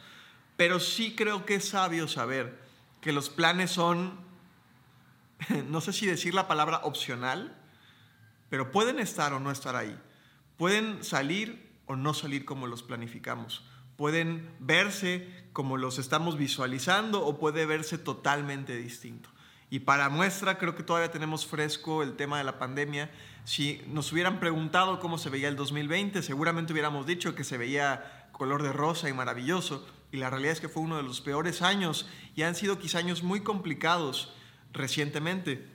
pero 0.57 0.81
sí 0.81 1.15
creo 1.17 1.45
que 1.45 1.57
es 1.57 1.69
sabio 1.69 2.07
saber 2.09 2.59
que 3.01 3.13
los 3.13 3.29
planes 3.29 3.71
son 3.71 4.24
no 5.69 5.81
sé 5.81 5.93
si 5.93 6.07
decir 6.07 6.35
la 6.35 6.49
palabra 6.49 6.79
opcional, 6.85 7.57
pero 8.49 8.71
pueden 8.71 8.99
estar 8.99 9.33
o 9.33 9.41
no 9.41 9.51
estar 9.51 9.77
ahí. 9.77 9.99
Pueden 10.57 11.03
salir 11.03 11.75
o 11.87 11.97
no 11.97 12.15
salir 12.15 12.45
como 12.45 12.67
los 12.67 12.83
planificamos. 12.83 13.65
Pueden 13.97 14.55
verse 14.61 15.29
como 15.53 15.77
los 15.77 15.99
estamos 15.99 16.37
visualizando 16.37 17.25
o 17.25 17.39
puede 17.39 17.67
verse 17.67 17.99
totalmente 17.99 18.77
distinto. 18.77 19.31
Y 19.71 19.81
para 19.81 20.09
muestra, 20.09 20.59
creo 20.59 20.77
que 20.77 20.83
todavía 20.83 21.11
tenemos 21.11 21.47
fresco 21.47 22.03
el 22.03 22.17
tema 22.17 22.39
de 22.39 22.45
la 22.45 22.59
pandemia. 22.59 23.11
Si 23.45 23.83
nos 23.89 24.13
hubieran 24.13 24.39
preguntado 24.39 25.01
cómo 25.01 25.19
se 25.19 25.31
veía 25.31 25.49
el 25.49 25.57
2020, 25.57 26.23
seguramente 26.23 26.73
hubiéramos 26.73 27.07
dicho 27.07 27.35
que 27.35 27.45
se 27.45 27.59
veía 27.59 28.29
color 28.33 28.63
de 28.63 28.73
rosa 28.73 29.09
y 29.09 29.13
maravilloso. 29.13 29.87
Y 30.13 30.19
la 30.19 30.31
realidad 30.31 30.53
es 30.53 30.61
que 30.61 30.69
fue 30.69 30.83
uno 30.83 30.97
de 30.97 31.03
los 31.03 31.21
peores 31.21 31.63
años 31.63 32.09
y 32.37 32.43
han 32.43 32.55
sido 32.55 32.79
quizá 32.79 32.99
años 32.99 33.23
muy 33.23 33.41
complicados 33.41 34.33
recientemente. 34.75 35.67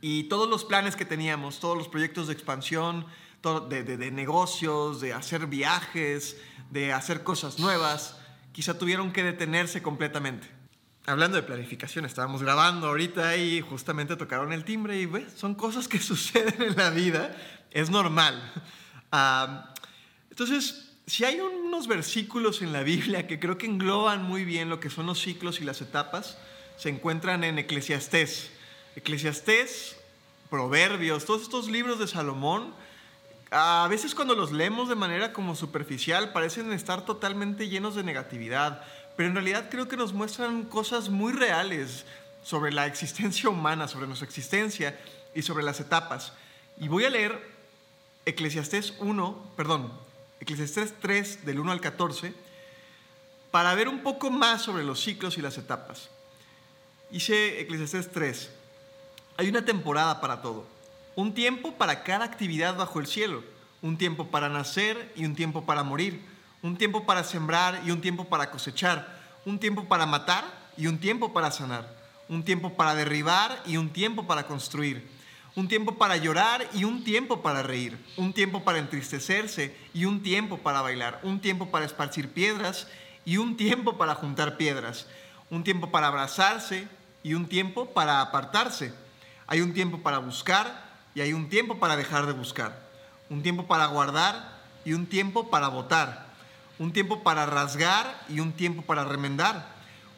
Y 0.00 0.24
todos 0.24 0.48
los 0.48 0.64
planes 0.64 0.96
que 0.96 1.04
teníamos, 1.04 1.60
todos 1.60 1.78
los 1.78 1.88
proyectos 1.88 2.26
de 2.26 2.34
expansión, 2.34 3.06
de, 3.68 3.82
de, 3.82 4.10
negocios, 4.10 5.00
de 5.00 5.12
hacer 5.12 5.46
viajes, 5.46 6.36
de 6.70 6.92
hacer 6.92 7.22
cosas 7.22 7.58
nuevas, 7.58 8.16
quizá 8.52 8.78
tuvieron 8.78 9.12
que 9.12 9.22
detenerse 9.22 9.82
completamente. 9.82 10.48
Hablando 11.06 11.36
de 11.36 11.42
planificación, 11.42 12.04
estábamos 12.04 12.42
grabando 12.42 12.86
ahorita 12.88 13.36
y 13.36 13.60
justamente 13.60 14.14
tocaron 14.16 14.52
el 14.52 14.64
timbre 14.64 15.00
y 15.00 15.08
son 15.36 15.54
cosas 15.54 15.88
que 15.88 15.98
suceden 16.00 16.62
en 16.62 16.76
la 16.76 16.90
vida, 16.90 17.36
es 17.70 17.90
normal. 17.90 18.52
entonces, 20.30 20.92
si 21.06 21.24
hay 21.24 21.40
unos 21.40 21.88
versículos 21.88 22.62
en 22.62 22.72
la 22.72 22.82
Biblia 22.82 23.26
que 23.26 23.40
creo 23.40 23.58
que 23.58 23.66
engloban 23.66 24.22
muy 24.22 24.44
bien 24.44 24.68
lo 24.68 24.78
que 24.78 24.90
son 24.90 25.06
los 25.06 25.20
ciclos 25.20 25.60
y 25.60 25.64
las 25.64 25.80
etapas, 25.80 26.38
se 26.76 26.88
encuentran 26.88 27.44
en 27.44 27.58
Eclesiastés. 27.58 28.50
Eclesiastés, 28.96 29.96
Proverbios, 30.50 31.24
todos 31.24 31.42
estos 31.42 31.68
libros 31.68 31.98
de 31.98 32.06
Salomón, 32.06 32.74
a 33.50 33.86
veces 33.88 34.14
cuando 34.14 34.34
los 34.34 34.52
leemos 34.52 34.88
de 34.88 34.94
manera 34.94 35.32
como 35.32 35.54
superficial 35.54 36.32
parecen 36.32 36.72
estar 36.72 37.04
totalmente 37.04 37.68
llenos 37.68 37.94
de 37.94 38.02
negatividad, 38.02 38.82
pero 39.16 39.28
en 39.28 39.34
realidad 39.34 39.68
creo 39.70 39.88
que 39.88 39.96
nos 39.96 40.12
muestran 40.12 40.64
cosas 40.64 41.08
muy 41.10 41.32
reales 41.32 42.04
sobre 42.42 42.72
la 42.72 42.86
existencia 42.86 43.50
humana, 43.50 43.88
sobre 43.88 44.06
nuestra 44.06 44.26
existencia 44.26 44.98
y 45.34 45.42
sobre 45.42 45.64
las 45.64 45.80
etapas. 45.80 46.32
Y 46.78 46.88
voy 46.88 47.04
a 47.04 47.10
leer 47.10 47.50
Eclesiastés 48.24 48.94
1, 49.00 49.52
perdón, 49.56 49.92
Eclesiastés 50.40 50.94
3 51.00 51.44
del 51.44 51.60
1 51.60 51.72
al 51.72 51.80
14 51.80 52.34
para 53.50 53.74
ver 53.74 53.88
un 53.88 54.02
poco 54.02 54.30
más 54.30 54.62
sobre 54.62 54.82
los 54.82 55.00
ciclos 55.00 55.36
y 55.38 55.42
las 55.42 55.58
etapas. 55.58 56.08
Dice 57.12 57.60
Eclesiastés 57.60 58.10
3, 58.10 58.50
hay 59.36 59.50
una 59.50 59.66
temporada 59.66 60.22
para 60.22 60.40
todo, 60.40 60.66
un 61.14 61.34
tiempo 61.34 61.74
para 61.74 62.04
cada 62.04 62.24
actividad 62.24 62.74
bajo 62.74 63.00
el 63.00 63.06
cielo, 63.06 63.44
un 63.82 63.98
tiempo 63.98 64.28
para 64.28 64.48
nacer 64.48 65.12
y 65.14 65.26
un 65.26 65.34
tiempo 65.34 65.66
para 65.66 65.82
morir, 65.82 66.24
un 66.62 66.78
tiempo 66.78 67.04
para 67.04 67.22
sembrar 67.22 67.82
y 67.84 67.90
un 67.90 68.00
tiempo 68.00 68.24
para 68.24 68.50
cosechar, 68.50 69.14
un 69.44 69.58
tiempo 69.58 69.84
para 69.84 70.06
matar 70.06 70.42
y 70.78 70.86
un 70.86 70.98
tiempo 70.98 71.34
para 71.34 71.50
sanar, 71.50 71.86
un 72.30 72.44
tiempo 72.44 72.72
para 72.78 72.94
derribar 72.94 73.62
y 73.66 73.76
un 73.76 73.90
tiempo 73.90 74.26
para 74.26 74.46
construir, 74.46 75.06
un 75.54 75.68
tiempo 75.68 75.98
para 75.98 76.16
llorar 76.16 76.66
y 76.72 76.84
un 76.84 77.04
tiempo 77.04 77.42
para 77.42 77.62
reír, 77.62 77.98
un 78.16 78.32
tiempo 78.32 78.64
para 78.64 78.78
entristecerse 78.78 79.76
y 79.92 80.06
un 80.06 80.22
tiempo 80.22 80.56
para 80.56 80.80
bailar, 80.80 81.20
un 81.24 81.42
tiempo 81.42 81.70
para 81.70 81.84
esparcir 81.84 82.30
piedras 82.30 82.86
y 83.26 83.36
un 83.36 83.58
tiempo 83.58 83.98
para 83.98 84.14
juntar 84.14 84.56
piedras, 84.56 85.08
un 85.50 85.62
tiempo 85.62 85.90
para 85.90 86.06
abrazarse 86.06 86.88
y 87.22 87.34
un 87.34 87.46
tiempo 87.46 87.86
para 87.86 88.20
apartarse. 88.20 88.92
Hay 89.46 89.60
un 89.60 89.72
tiempo 89.72 89.98
para 89.98 90.18
buscar 90.18 90.84
y 91.14 91.20
hay 91.20 91.32
un 91.32 91.48
tiempo 91.48 91.78
para 91.78 91.96
dejar 91.96 92.26
de 92.26 92.32
buscar. 92.32 92.78
Un 93.28 93.42
tiempo 93.42 93.66
para 93.66 93.86
guardar 93.86 94.60
y 94.84 94.92
un 94.92 95.06
tiempo 95.06 95.50
para 95.50 95.68
votar. 95.68 96.26
Un 96.78 96.92
tiempo 96.92 97.22
para 97.22 97.46
rasgar 97.46 98.24
y 98.28 98.40
un 98.40 98.52
tiempo 98.52 98.82
para 98.82 99.04
remendar. 99.04 99.66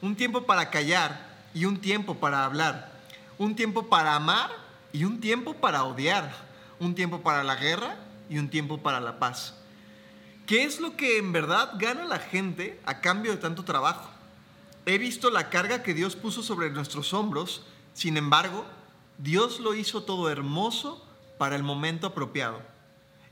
Un 0.01 0.17
tiempo 0.17 0.47
para 0.47 0.71
callar 0.71 1.21
y 1.53 1.65
un 1.65 1.81
tiempo 1.81 2.17
para 2.17 2.45
hablar. 2.45 2.93
Un 3.39 3.55
tiempo 3.55 3.89
para 3.89 4.15
amar 4.15 4.51
y 4.93 5.05
un 5.05 5.21
tiempo 5.21 5.55
para 5.55 5.85
odiar. 5.85 6.31
Un 6.79 6.95
tiempo 6.95 7.21
para 7.23 7.45
la 7.45 7.57
guerra 7.57 7.97
y 8.29 8.39
un 8.39 8.49
tiempo 8.49 8.79
para 8.79 9.01
la 9.01 9.19
paz. 9.19 9.55
¿Qué 10.47 10.65
es 10.65 10.81
lo 10.81 10.97
que 10.97 11.19
en 11.19 11.33
verdad 11.33 11.73
gana 11.77 12.05
la 12.05 12.19
gente 12.19 12.81
a 12.85 13.01
cambio 13.01 13.33
de 13.33 13.39
tanto 13.39 13.65
trabajo? 13.65 14.14
He 14.87 14.99
visto 14.99 15.31
la 15.31 15.49
carga 15.49 15.83
que 15.83 15.95
Dios 15.95 16.15
puso 16.17 16.43
sobre 16.43 16.71
nuestros 16.71 17.15
hombros, 17.15 17.63
sin 17.95 18.17
embargo, 18.17 18.67
Dios 19.19 19.61
lo 19.61 19.75
hizo 19.75 20.03
todo 20.03 20.29
hermoso 20.29 21.05
para 21.39 21.57
el 21.57 21.63
momento 21.63 22.09
apropiado. 22.09 22.61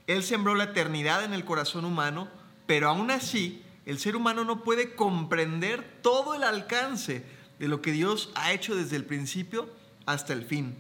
Él 0.06 0.23
sembró 0.23 0.54
la 0.54 0.64
eternidad 0.64 1.25
en 1.25 1.35
el 1.35 1.44
corazón 1.44 1.85
humano, 1.85 2.28
pero 2.66 2.88
aún 2.88 3.11
así 3.11 3.62
el 3.85 3.99
ser 3.99 4.16
humano 4.16 4.44
no 4.44 4.62
puede 4.62 4.94
comprender 4.94 6.00
todo 6.02 6.35
el 6.35 6.44
alcance 6.44 7.25
de 7.59 7.68
lo 7.68 7.82
que 7.82 7.92
Dios 7.92 8.30
ha 8.35 8.52
hecho 8.52 8.75
desde 8.75 8.97
el 8.97 9.04
principio 9.04 9.68
hasta 10.06 10.32
el 10.32 10.44
fin. 10.44 10.76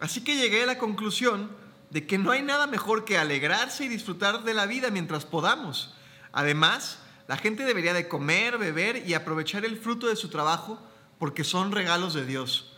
Así 0.00 0.22
que 0.22 0.36
llegué 0.36 0.62
a 0.62 0.66
la 0.66 0.78
conclusión 0.78 1.50
de 1.90 2.06
que 2.06 2.18
no 2.18 2.30
hay 2.30 2.42
nada 2.42 2.66
mejor 2.66 3.04
que 3.04 3.18
alegrarse 3.18 3.84
y 3.84 3.88
disfrutar 3.88 4.42
de 4.44 4.54
la 4.54 4.66
vida 4.66 4.90
mientras 4.90 5.24
podamos. 5.24 5.94
Además, 6.32 6.98
la 7.26 7.36
gente 7.36 7.64
debería 7.64 7.94
de 7.94 8.06
comer, 8.06 8.58
beber 8.58 9.08
y 9.08 9.14
aprovechar 9.14 9.64
el 9.64 9.78
fruto 9.78 10.08
de 10.08 10.16
su 10.16 10.28
trabajo 10.28 10.78
porque 11.18 11.44
son 11.44 11.72
regalos 11.72 12.12
de 12.12 12.26
Dios. 12.26 12.72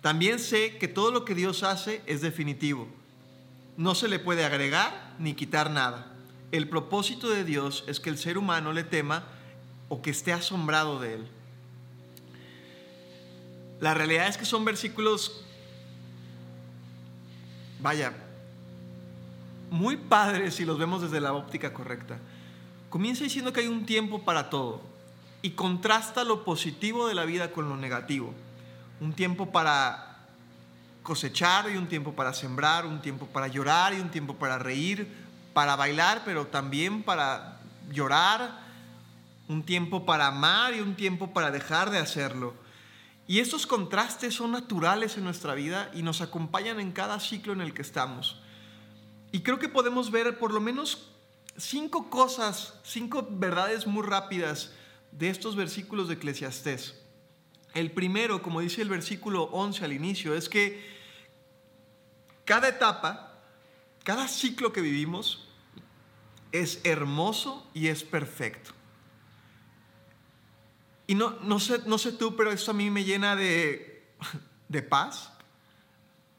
También 0.00 0.38
sé 0.38 0.78
que 0.78 0.88
todo 0.88 1.10
lo 1.10 1.24
que 1.24 1.34
Dios 1.34 1.62
hace 1.62 2.00
es 2.06 2.20
definitivo. 2.20 2.88
No 3.76 3.94
se 3.94 4.08
le 4.08 4.18
puede 4.18 4.44
agregar 4.44 5.14
ni 5.18 5.34
quitar 5.34 5.70
nada. 5.70 6.06
El 6.52 6.68
propósito 6.68 7.28
de 7.30 7.44
Dios 7.44 7.84
es 7.86 7.98
que 7.98 8.10
el 8.10 8.18
ser 8.18 8.38
humano 8.38 8.72
le 8.72 8.84
tema 8.84 9.24
o 9.88 10.02
que 10.02 10.10
esté 10.10 10.32
asombrado 10.32 11.00
de 11.00 11.14
él. 11.14 11.28
La 13.80 13.94
realidad 13.94 14.28
es 14.28 14.36
que 14.36 14.44
son 14.44 14.64
versículos, 14.64 15.44
vaya, 17.80 18.12
muy 19.70 19.96
padres 19.96 20.54
si 20.54 20.64
los 20.64 20.78
vemos 20.78 21.02
desde 21.02 21.20
la 21.20 21.32
óptica 21.32 21.72
correcta 21.72 22.18
comienza 22.90 23.24
diciendo 23.24 23.52
que 23.52 23.60
hay 23.60 23.68
un 23.68 23.86
tiempo 23.86 24.22
para 24.24 24.50
todo 24.50 24.82
y 25.42 25.50
contrasta 25.52 26.24
lo 26.24 26.44
positivo 26.44 27.08
de 27.08 27.14
la 27.14 27.24
vida 27.24 27.52
con 27.52 27.68
lo 27.68 27.76
negativo. 27.76 28.34
Un 29.00 29.14
tiempo 29.14 29.50
para 29.50 30.18
cosechar 31.02 31.70
y 31.70 31.76
un 31.76 31.88
tiempo 31.88 32.12
para 32.12 32.34
sembrar, 32.34 32.84
un 32.84 33.00
tiempo 33.00 33.26
para 33.26 33.48
llorar 33.48 33.94
y 33.94 34.00
un 34.00 34.10
tiempo 34.10 34.34
para 34.34 34.58
reír, 34.58 35.08
para 35.54 35.76
bailar, 35.76 36.22
pero 36.24 36.48
también 36.48 37.02
para 37.02 37.60
llorar, 37.90 38.60
un 39.48 39.62
tiempo 39.62 40.04
para 40.04 40.26
amar 40.26 40.74
y 40.74 40.80
un 40.80 40.94
tiempo 40.94 41.32
para 41.32 41.50
dejar 41.50 41.90
de 41.90 41.98
hacerlo. 41.98 42.54
Y 43.26 43.38
estos 43.38 43.66
contrastes 43.66 44.34
son 44.34 44.52
naturales 44.52 45.16
en 45.16 45.24
nuestra 45.24 45.54
vida 45.54 45.90
y 45.94 46.02
nos 46.02 46.20
acompañan 46.20 46.80
en 46.80 46.92
cada 46.92 47.20
ciclo 47.20 47.52
en 47.52 47.60
el 47.60 47.72
que 47.72 47.82
estamos. 47.82 48.40
Y 49.32 49.40
creo 49.40 49.58
que 49.58 49.68
podemos 49.68 50.10
ver 50.10 50.38
por 50.38 50.52
lo 50.52 50.60
menos 50.60 51.09
cinco 51.60 52.10
cosas, 52.10 52.74
cinco 52.82 53.26
verdades 53.30 53.86
muy 53.86 54.02
rápidas 54.02 54.72
de 55.12 55.30
estos 55.30 55.56
versículos 55.56 56.08
de 56.08 56.14
Eclesiastés. 56.14 57.00
El 57.74 57.92
primero, 57.92 58.42
como 58.42 58.60
dice 58.60 58.82
el 58.82 58.88
versículo 58.88 59.44
11 59.44 59.84
al 59.84 59.92
inicio, 59.92 60.34
es 60.34 60.48
que 60.48 60.84
cada 62.44 62.68
etapa, 62.68 63.38
cada 64.02 64.26
ciclo 64.26 64.72
que 64.72 64.80
vivimos 64.80 65.46
es 66.50 66.80
hermoso 66.82 67.68
y 67.74 67.88
es 67.88 68.02
perfecto. 68.02 68.72
Y 71.06 71.14
no, 71.14 71.30
no, 71.42 71.60
sé, 71.60 71.80
no 71.86 71.98
sé 71.98 72.12
tú, 72.12 72.36
pero 72.36 72.50
esto 72.50 72.70
a 72.70 72.74
mí 72.74 72.90
me 72.90 73.04
llena 73.04 73.36
de, 73.36 74.08
de 74.68 74.82
paz. 74.82 75.32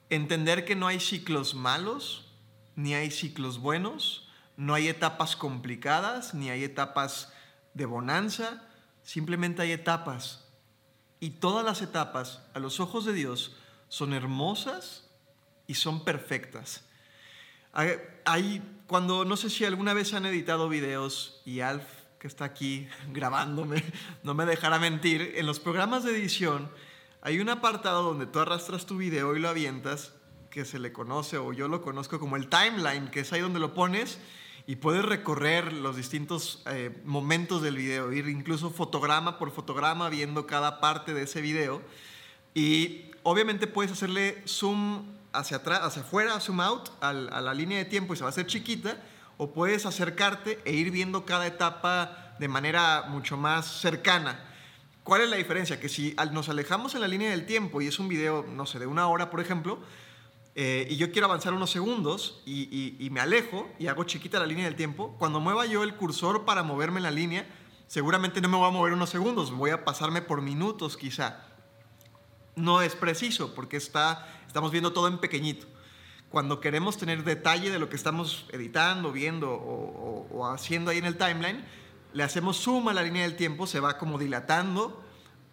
Entender 0.10 0.66
que 0.66 0.75
no 0.75 0.88
hay 0.88 1.00
ciclos 1.00 1.56
malos, 1.56 2.25
ni 2.75 2.94
hay 2.94 3.12
ciclos 3.12 3.60
buenos, 3.60 4.21
no 4.62 4.75
hay 4.75 4.89
etapas 4.89 5.36
complicadas, 5.36 6.36
ni 6.36 6.51
hay 6.51 6.63
etapas 6.63 7.34
de 7.74 7.88
bonanza, 7.88 8.62
simplemente 9.01 9.63
hay 9.63 9.72
etapas. 9.72 10.46
Y 11.20 11.32
todas 11.32 11.65
las 11.65 11.82
etapas, 11.82 12.44
a 12.53 12.60
los 12.60 12.80
ojos 12.80 13.03
de 13.06 13.13
Dios, 13.13 13.58
son 13.88 14.13
hermosas 14.13 15.10
y 15.65 15.74
son 15.74 16.06
perfectas. 16.06 16.86
Hay, 17.74 18.62
cuando, 18.86 19.25
no 19.25 19.36
sé 19.36 19.50
si 19.50 19.65
alguna 19.65 19.96
vez 19.96 20.13
han 20.13 20.27
editado 20.27 20.70
videos 20.70 21.41
y 21.44 21.62
Alf, 21.62 21.86
que 22.20 22.27
está 22.27 22.46
aquí 22.46 22.88
grabándome, 23.12 23.84
no 24.22 24.36
me 24.36 24.46
dejará 24.46 24.77
mentir, 24.77 25.34
en 25.38 25.48
los 25.48 25.60
programas 25.60 26.03
de 26.03 26.12
edición 26.12 26.70
hay 27.24 27.39
un 27.39 27.50
apartado 27.50 28.03
donde 28.03 28.27
tú 28.27 28.38
arrastras 28.38 28.86
tu 28.86 28.98
video 28.98 29.36
y 29.36 29.39
lo 29.39 29.50
avientas, 29.50 30.13
que 30.51 30.65
se 30.65 30.77
le 30.77 30.94
conoce 30.94 31.39
o 31.39 31.51
yo 31.51 31.68
lo 31.68 31.82
conozco 31.82 32.20
como 32.20 32.36
el 32.36 32.48
timeline, 32.48 33.10
que 33.10 33.22
es 33.22 33.34
ahí 33.34 33.41
donde 33.41 33.60
lo 33.60 33.74
pones 33.74 34.20
y 34.68 34.77
puedes 34.77 35.03
recorrer 35.03 35.74
los 35.74 35.96
distintos 35.96 36.63
eh, 36.68 37.01
momentos 37.06 37.62
del 37.62 37.75
video, 37.75 38.12
ir 38.12 38.27
incluso 38.27 38.70
fotograma 38.70 39.38
por 39.38 39.51
fotograma 39.51 40.10
viendo 40.10 40.48
cada 40.48 40.80
parte 40.80 41.13
de 41.13 41.24
ese 41.24 41.41
video. 41.41 41.82
Y 42.53 43.12
obviamente 43.24 43.68
puedes 43.68 43.91
hacerle 43.91 44.41
zoom 44.48 45.06
hacia 45.34 45.58
atrás, 45.58 45.82
hacia 45.84 46.03
afuera, 46.03 46.39
zoom 46.39 46.62
out 46.62 46.89
a 47.01 47.13
la 47.13 47.53
línea 47.53 47.77
de 47.77 47.86
tiempo 47.86 48.13
y 48.13 48.18
se 48.18 48.24
va 48.24 48.30
a 48.30 48.32
hacer 48.32 48.46
chiquita, 48.46 49.01
o 49.38 49.53
puedes 49.53 49.86
acercarte 49.86 50.60
e 50.65 50.74
ir 50.74 50.91
viendo 50.91 51.25
cada 51.25 51.48
etapa 51.48 52.36
de 52.38 52.48
manera 52.48 53.06
mucho 53.10 53.38
más 53.38 53.65
cercana. 53.65 54.39
¿Cuál 55.03 55.22
es 55.22 55.30
la 55.30 55.38
diferencia? 55.38 55.80
Que 55.80 55.89
si 55.89 56.15
nos 56.32 56.50
alejamos 56.50 56.94
en 56.94 57.01
la 57.01 57.08
línea 57.08 57.32
del 57.32 57.46
tiempo 57.46 57.82
y 57.82 57.88
es 57.88 57.98
un 57.98 58.08
video, 58.08 58.46
no 58.48 58.68
sé, 58.68 58.77
de 58.77 58.86
una 58.86 59.08
hora, 59.08 59.32
por 59.32 59.39
ejemplo, 59.39 59.80
eh, 60.53 60.88
y 60.89 60.98
yo 60.98 61.12
quiero 61.12 61.27
avanzar 61.27 61.53
unos 61.53 61.72
segundos 61.72 62.41
y, 62.46 63.08
me 63.12 63.22
alejo 63.22 63.70
y 63.79 63.88
hago 63.88 64.03
chiquita 64.03 64.39
la 64.39 64.46
línea 64.46 64.65
del 64.65 64.75
tiempo, 64.75 65.15
cuando 65.17 65.39
mueva 65.39 65.65
yo 65.65 65.84
el 65.84 65.96
cursor 65.96 66.43
para 66.43 66.63
moverme 66.63 66.98
en 66.98 67.03
la 67.03 67.12
línea, 67.12 67.48
seguramente 67.88 68.41
no 68.41 68.50
me 68.50 68.58
voy 68.58 68.67
a 68.67 68.72
mover 68.72 68.93
unos 68.93 69.10
segundos, 69.10 69.51
voy 69.51 69.72
a 69.72 69.86
pasarme 69.86 70.22
por 70.22 70.41
minutos 70.41 70.98
quizá. 70.98 71.46
No 72.55 72.81
es 72.81 72.96
preciso 72.96 73.55
porque 73.55 73.77
está, 73.77 74.27
estamos 74.46 74.72
viendo 74.72 74.91
todo 74.91 75.08
en 75.08 75.20
pequeñito. 75.20 75.67
Cuando 76.29 76.60
queremos 76.60 76.98
tener 76.98 77.24
detalle 77.24 77.70
de 77.70 77.79
lo 77.79 77.89
que 77.89 77.96
estamos 77.96 78.46
editando, 78.51 79.12
viendo 79.12 79.51
o, 79.51 80.27
o 80.31 80.48
haciendo 80.48 80.91
ahí 80.91 80.98
en 80.98 81.05
el 81.05 81.17
timeline, 81.17 81.63
le 82.13 82.24
hacemos 82.24 82.58
zoom 82.58 82.89
a 82.89 82.93
la 82.93 83.03
línea 83.03 83.24
del 83.24 83.38
tiempo, 83.38 83.67
se 83.67 83.79
va 83.79 83.98
como 83.98 84.17
dilatando 84.17 85.01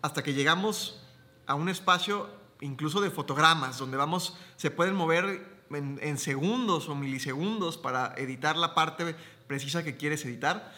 hasta 0.03 0.23
que 0.23 0.35
llegamos 0.35 1.01
a 1.47 1.55
un 1.55 1.69
espacio 1.69 2.38
incluso 2.61 3.01
de 3.01 3.11
fotogramas, 3.11 3.79
donde 3.79 3.97
vamos, 3.97 4.37
se 4.57 4.71
pueden 4.71 4.95
mover 4.95 5.59
en, 5.71 6.19
segundos 6.19 6.89
o 6.89 6.95
milisegundos 6.95 7.77
para 7.77 8.15
editar 8.17 8.57
la 8.57 8.75
parte 8.75 9.15
precisa 9.47 9.85
que 9.85 9.97
quieres 9.97 10.25
editar. 10.25 10.73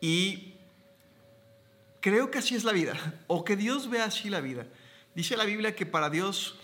Y 0.00 0.54
creo 2.00 2.30
que 2.30 2.38
así 2.38 2.54
es 2.54 2.64
la 2.64 2.72
vida, 2.72 2.94
o 3.26 3.44
que 3.44 3.56
Dios 3.56 3.88
ve 3.88 4.00
así 4.00 4.30
la 4.30 4.40
vida. 4.40 4.66
Dice 5.14 5.36
la 5.36 5.44
Biblia 5.44 5.76
que 5.76 5.86
para 5.86 6.10
Dios 6.10 6.56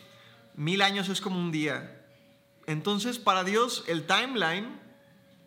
mil 0.54 0.82
años 0.82 1.08
es 1.08 1.20
como 1.20 1.38
un 1.38 1.52
día. 1.52 2.04
Entonces, 2.66 3.18
para 3.18 3.44
Dios 3.44 3.84
el 3.86 4.06
timeline, 4.06 4.78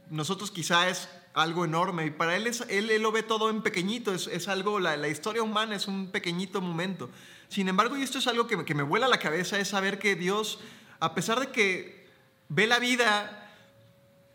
nosotros 0.10 0.52
quizá 0.52 0.90
es 0.90 1.10
algo 1.34 1.66
enorme 1.66 2.06
y 2.06 2.12
para 2.12 2.36
Él, 2.36 2.48
es, 2.48 2.62
él, 2.70 3.02
lo 3.02 3.12
ve 3.12 3.24
todo 3.24 3.50
en 3.50 3.62
pequeñito, 3.62 4.14
es, 4.14 4.48
algo, 4.48 4.80
la, 4.80 4.98
la 4.98 5.08
historia 5.08 5.42
humana 5.42 5.76
es 5.76 5.88
un 5.88 6.12
pequeñito 6.12 6.62
momento. 6.62 7.10
Sin 7.54 7.70
embargo, 7.70 7.96
y 7.96 8.02
esto 8.02 8.18
es 8.18 8.26
algo 8.26 8.48
que 8.48 8.58
me, 8.58 8.66
que 8.66 8.74
me 8.74 8.82
vuela 8.82 9.08
la 9.08 9.20
cabeza, 9.20 9.60
es 9.60 9.68
saber 9.68 10.00
que 10.00 10.16
Dios, 10.16 10.58
a 11.00 11.14
pesar 11.14 11.40
de 11.40 11.52
que 11.52 12.10
ve 12.50 12.66
la 12.66 12.80
vida, 12.80 13.48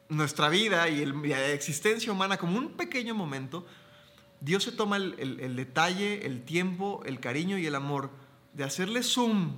nuestra 0.08 0.48
vida 0.48 0.88
y, 0.88 1.04
la 1.04 1.48
existencia 1.48 2.12
humana 2.12 2.36
como 2.36 2.56
un 2.56 2.76
pequeño 2.76 3.16
momento, 3.16 3.66
Dios 4.40 4.62
se 4.62 4.70
toma 4.70 4.98
el, 4.98 5.56
detalle, 5.56 6.26
el 6.26 6.44
tiempo, 6.44 7.02
el 7.06 7.18
cariño 7.18 7.58
y 7.58 7.66
el 7.66 7.74
amor 7.74 8.10
de 8.52 8.62
hacerle 8.62 9.02
zoom 9.02 9.56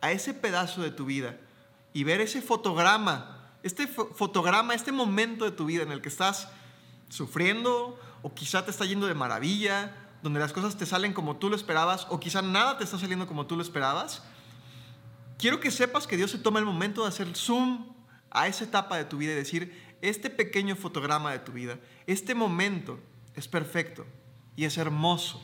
a 0.00 0.12
ese 0.12 0.32
pedazo 0.32 0.80
de 0.80 0.92
tu 0.92 1.04
vida 1.04 1.40
y 1.92 2.04
ver 2.04 2.20
ese 2.20 2.40
fotograma, 2.40 3.50
este 3.64 3.88
fotograma, 3.88 4.76
este 4.76 4.92
momento 4.92 5.44
de 5.44 5.50
tu 5.50 5.64
vida 5.64 5.82
en 5.82 5.90
el 5.90 6.02
que 6.02 6.08
estás 6.08 6.50
sufriendo 7.08 7.98
o 8.22 8.32
quizá 8.32 8.64
te 8.64 8.70
está 8.70 8.84
yendo 8.84 9.08
de 9.08 9.14
maravilla 9.14 10.01
donde 10.22 10.40
las 10.40 10.52
cosas 10.52 10.76
te 10.76 10.86
salen 10.86 11.12
como 11.12 11.36
tú 11.36 11.50
lo 11.50 11.56
esperabas 11.56 12.06
o 12.08 12.20
quizá 12.20 12.42
nada 12.42 12.78
te 12.78 12.84
está 12.84 12.98
saliendo 12.98 13.26
como 13.26 13.46
tú 13.46 13.56
lo 13.56 13.62
esperabas, 13.62 14.22
quiero 15.38 15.60
que 15.60 15.70
sepas 15.70 16.06
que 16.06 16.16
Dios 16.16 16.30
se 16.30 16.38
toma 16.38 16.60
el 16.60 16.64
momento 16.64 17.02
de 17.02 17.08
hacer 17.08 17.34
zoom 17.34 17.92
a 18.30 18.46
esa 18.46 18.64
etapa 18.64 18.96
de 18.96 19.04
tu 19.04 19.18
vida 19.18 19.32
y 19.32 19.36
decir, 19.36 19.82
este 20.00 20.30
pequeño 20.30 20.76
fotograma 20.76 21.32
de 21.32 21.40
tu 21.40 21.52
vida, 21.52 21.78
este 22.06 22.34
momento 22.34 22.98
es 23.34 23.48
perfecto 23.48 24.06
y 24.56 24.64
es 24.64 24.78
hermoso. 24.78 25.40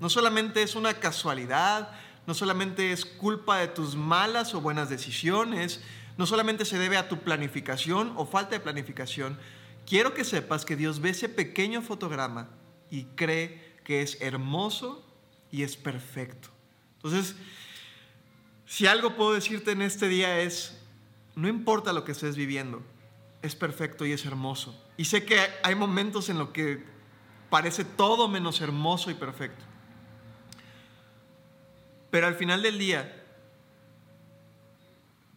No 0.00 0.08
solamente 0.08 0.62
es 0.62 0.74
una 0.74 0.94
casualidad, 0.94 1.90
no 2.26 2.34
solamente 2.34 2.92
es 2.92 3.04
culpa 3.04 3.58
de 3.58 3.68
tus 3.68 3.96
malas 3.96 4.54
o 4.54 4.60
buenas 4.60 4.88
decisiones, 4.88 5.82
no 6.16 6.26
solamente 6.26 6.64
se 6.64 6.78
debe 6.78 6.96
a 6.96 7.08
tu 7.08 7.18
planificación 7.18 8.12
o 8.16 8.26
falta 8.26 8.52
de 8.52 8.60
planificación. 8.60 9.38
Quiero 9.86 10.14
que 10.14 10.24
sepas 10.24 10.64
que 10.64 10.76
Dios 10.76 11.00
ve 11.00 11.10
ese 11.10 11.28
pequeño 11.28 11.82
fotograma 11.82 12.48
y 12.90 13.04
cree 13.16 13.71
que 13.84 14.02
es 14.02 14.20
hermoso 14.20 15.04
y 15.50 15.62
es 15.62 15.76
perfecto. 15.76 16.48
Entonces, 16.96 17.36
si 18.66 18.86
algo 18.86 19.16
puedo 19.16 19.32
decirte 19.34 19.72
en 19.72 19.82
este 19.82 20.08
día 20.08 20.40
es, 20.40 20.78
no 21.34 21.48
importa 21.48 21.92
lo 21.92 22.04
que 22.04 22.12
estés 22.12 22.36
viviendo, 22.36 22.82
es 23.42 23.54
perfecto 23.54 24.06
y 24.06 24.12
es 24.12 24.24
hermoso. 24.24 24.74
Y 24.96 25.04
sé 25.04 25.24
que 25.24 25.38
hay 25.62 25.74
momentos 25.74 26.28
en 26.28 26.38
los 26.38 26.50
que 26.50 26.84
parece 27.50 27.84
todo 27.84 28.28
menos 28.28 28.60
hermoso 28.60 29.10
y 29.10 29.14
perfecto. 29.14 29.64
Pero 32.10 32.26
al 32.26 32.34
final 32.34 32.62
del 32.62 32.78
día, 32.78 33.24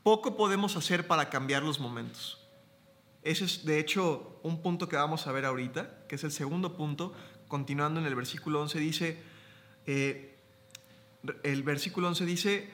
poco 0.03 0.37
podemos 0.37 0.75
hacer 0.75 1.07
para 1.07 1.29
cambiar 1.29 1.63
los 1.63 1.79
momentos. 1.79 2.39
Ese 3.23 3.45
es, 3.45 3.65
de 3.65 3.79
hecho, 3.79 4.39
un 4.43 4.61
punto 4.61 4.87
que 4.87 4.95
vamos 4.95 5.25
a 5.25 5.31
ver 5.31 5.45
ahorita, 5.45 6.05
que 6.07 6.15
es 6.15 6.23
el 6.23 6.31
segundo 6.31 6.77
punto, 6.77 7.13
continuando 7.55 8.01
en 8.01 8.05
el 8.05 8.15
versículo 8.15 8.59
11, 8.59 8.79
dice, 8.79 9.17
eh, 9.85 10.35
el 11.43 11.63
versículo 11.63 12.09
11 12.09 12.25
dice, 12.25 12.69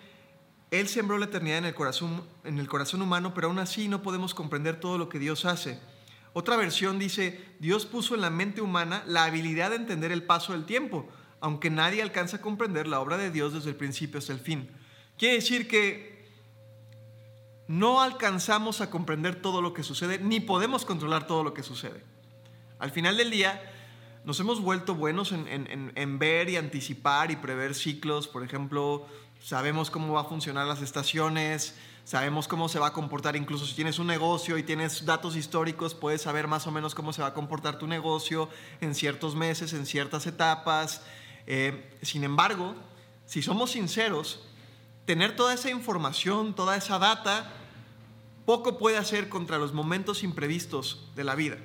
Él 0.71 0.87
sembró 0.87 1.19
la 1.19 1.25
eternidad 1.25 1.59
en 1.59 1.65
el, 1.65 1.75
corazón, 1.75 2.23
en 2.43 2.57
el 2.57 2.67
corazón 2.67 3.03
humano, 3.03 3.35
pero 3.35 3.45
aún 3.45 3.59
así 3.59 3.87
no 3.87 4.01
podemos 4.01 4.33
comprender 4.33 4.79
todo 4.79 4.97
lo 4.97 5.07
que 5.07 5.19
Dios 5.19 5.45
hace. 5.45 5.79
Otra 6.33 6.55
versión 6.55 6.97
dice, 6.97 7.45
Dios 7.59 7.85
puso 7.85 8.15
en 8.15 8.21
la 8.21 8.31
mente 8.31 8.59
humana 8.59 9.03
la 9.05 9.25
habilidad 9.25 9.69
de 9.69 9.75
entender 9.75 10.11
el 10.11 10.23
paso 10.23 10.53
del 10.53 10.65
tiempo, 10.65 11.07
aunque 11.41 11.69
nadie 11.69 12.01
alcanza 12.01 12.37
a 12.37 12.41
comprender 12.41 12.87
la 12.87 13.01
obra 13.01 13.19
de 13.19 13.29
Dios 13.29 13.53
desde 13.53 13.69
el 13.69 13.75
principio 13.75 14.17
hasta 14.17 14.33
el 14.33 14.39
fin. 14.39 14.67
Quiere 15.15 15.35
decir 15.35 15.67
que 15.67 16.27
no 17.67 18.01
alcanzamos 18.01 18.81
a 18.81 18.89
comprender 18.89 19.35
todo 19.43 19.61
lo 19.61 19.75
que 19.75 19.83
sucede, 19.83 20.17
ni 20.17 20.39
podemos 20.39 20.85
controlar 20.85 21.27
todo 21.27 21.43
lo 21.43 21.53
que 21.53 21.61
sucede. 21.61 22.03
Al 22.79 22.89
final 22.89 23.15
del 23.15 23.29
día, 23.29 23.61
nos 24.23 24.39
hemos 24.39 24.61
vuelto 24.61 24.93
buenos 24.93 25.31
en, 25.31 26.19
ver 26.19 26.49
y 26.49 26.57
anticipar 26.57 27.31
y 27.31 27.35
prever 27.37 27.73
ciclos. 27.73 28.27
Por 28.27 28.43
ejemplo, 28.43 29.07
sabemos 29.41 29.89
cómo 29.89 30.13
va 30.13 30.21
a 30.21 30.25
funcionar 30.25 30.67
las 30.67 30.81
estaciones, 30.81 31.75
sabemos 32.03 32.47
cómo 32.47 32.69
se 32.69 32.77
va 32.77 32.87
a 32.87 32.93
comportar, 32.93 33.35
incluso 33.35 33.65
si 33.65 33.73
tienes 33.73 33.97
un 33.97 34.07
negocio 34.07 34.57
y 34.59 34.63
tienes 34.63 35.05
datos 35.05 35.35
históricos, 35.35 35.95
puedes 35.95 36.21
saber 36.21 36.47
más 36.47 36.67
o 36.67 36.71
menos 36.71 36.93
cómo 36.93 37.13
se 37.13 37.23
va 37.23 37.29
a 37.29 37.33
comportar 37.33 37.79
tu 37.79 37.87
negocio 37.87 38.47
en 38.79 38.93
ciertos 38.93 39.35
meses, 39.35 39.73
en 39.73 39.87
ciertas 39.87 40.27
etapas. 40.27 41.01
Eh, 41.47 41.97
sin 42.03 42.23
embargo, 42.23 42.75
si 43.25 43.41
somos 43.41 43.71
sinceros, 43.71 44.45
tener 45.05 45.35
toda 45.35 45.55
esa 45.55 45.71
información, 45.71 46.53
toda 46.53 46.75
esa 46.75 46.99
data, 46.99 47.51
poco 48.45 48.77
puede 48.77 48.97
hacer 48.97 49.29
contra 49.29 49.57
los 49.57 49.73
momentos 49.73 50.21
imprevistos 50.21 51.09
de 51.15 51.23
la 51.23 51.33
vida. 51.33 51.57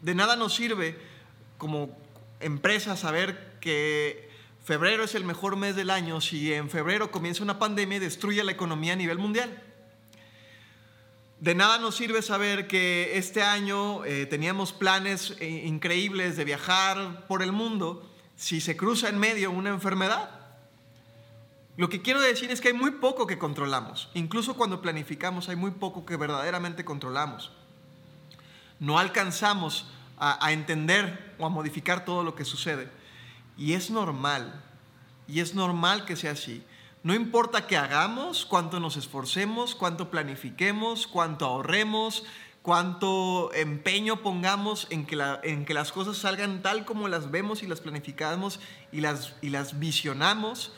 De 0.00 0.14
nada 0.14 0.36
nos 0.36 0.54
sirve 0.54 0.98
como 1.58 1.90
empresa 2.40 2.96
saber 2.96 3.58
que 3.60 4.30
febrero 4.64 5.04
es 5.04 5.14
el 5.14 5.24
mejor 5.24 5.56
mes 5.56 5.76
del 5.76 5.90
año 5.90 6.20
si 6.20 6.52
en 6.54 6.70
febrero 6.70 7.10
comienza 7.10 7.42
una 7.42 7.58
pandemia 7.58 7.96
y 7.96 8.00
destruye 8.00 8.42
la 8.44 8.52
economía 8.52 8.94
a 8.94 8.96
nivel 8.96 9.18
mundial. 9.18 9.62
De 11.40 11.54
nada 11.54 11.78
nos 11.78 11.96
sirve 11.96 12.22
saber 12.22 12.66
que 12.66 13.16
este 13.16 13.42
año 13.42 14.04
eh, 14.04 14.26
teníamos 14.26 14.72
planes 14.72 15.36
eh, 15.38 15.48
increíbles 15.66 16.36
de 16.36 16.44
viajar 16.44 17.26
por 17.28 17.42
el 17.42 17.52
mundo 17.52 18.10
si 18.36 18.60
se 18.60 18.76
cruza 18.76 19.08
en 19.08 19.18
medio 19.18 19.50
una 19.50 19.70
enfermedad. 19.70 20.30
Lo 21.76 21.88
que 21.88 22.02
quiero 22.02 22.20
decir 22.20 22.50
es 22.50 22.60
que 22.60 22.68
hay 22.68 22.74
muy 22.74 22.90
poco 22.92 23.28
que 23.28 23.38
controlamos. 23.38 24.10
Incluso 24.14 24.54
cuando 24.54 24.82
planificamos 24.82 25.48
hay 25.48 25.54
muy 25.54 25.70
poco 25.70 26.04
que 26.04 26.16
verdaderamente 26.16 26.84
controlamos. 26.84 27.52
No 28.80 28.98
alcanzamos 28.98 29.86
a, 30.18 30.44
a 30.44 30.52
entender 30.52 31.34
o 31.38 31.46
a 31.46 31.48
modificar 31.48 32.04
todo 32.04 32.22
lo 32.24 32.34
que 32.34 32.44
sucede. 32.44 32.88
Y 33.56 33.74
es 33.74 33.90
normal. 33.90 34.64
Y 35.26 35.40
es 35.40 35.54
normal 35.54 36.04
que 36.04 36.16
sea 36.16 36.32
así. 36.32 36.64
No 37.02 37.14
importa 37.14 37.66
qué 37.66 37.76
hagamos, 37.76 38.44
cuánto 38.44 38.80
nos 38.80 38.96
esforcemos, 38.96 39.74
cuánto 39.74 40.10
planifiquemos, 40.10 41.06
cuánto 41.06 41.46
ahorremos, 41.46 42.24
cuánto 42.62 43.50
empeño 43.54 44.20
pongamos 44.22 44.88
en 44.90 45.06
que, 45.06 45.16
en 45.42 45.64
que 45.64 45.74
las 45.74 45.92
cosas 45.92 46.18
salgan 46.18 46.60
tal 46.60 46.84
como 46.84 47.08
las 47.08 47.30
vemos 47.30 47.62
y 47.62 47.66
las 47.66 47.80
planificamos 47.80 48.60
y 48.92 49.00
las, 49.00 49.34
y 49.40 49.50
las 49.50 49.78
visionamos, 49.78 50.72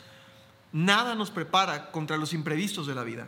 nada 0.71 1.15
nos 1.15 1.31
prepara 1.31 1.91
contra 1.91 2.17
los 2.17 2.33
imprevistos 2.33 2.87
de 2.87 2.95
la 2.95 3.03
vida. 3.03 3.27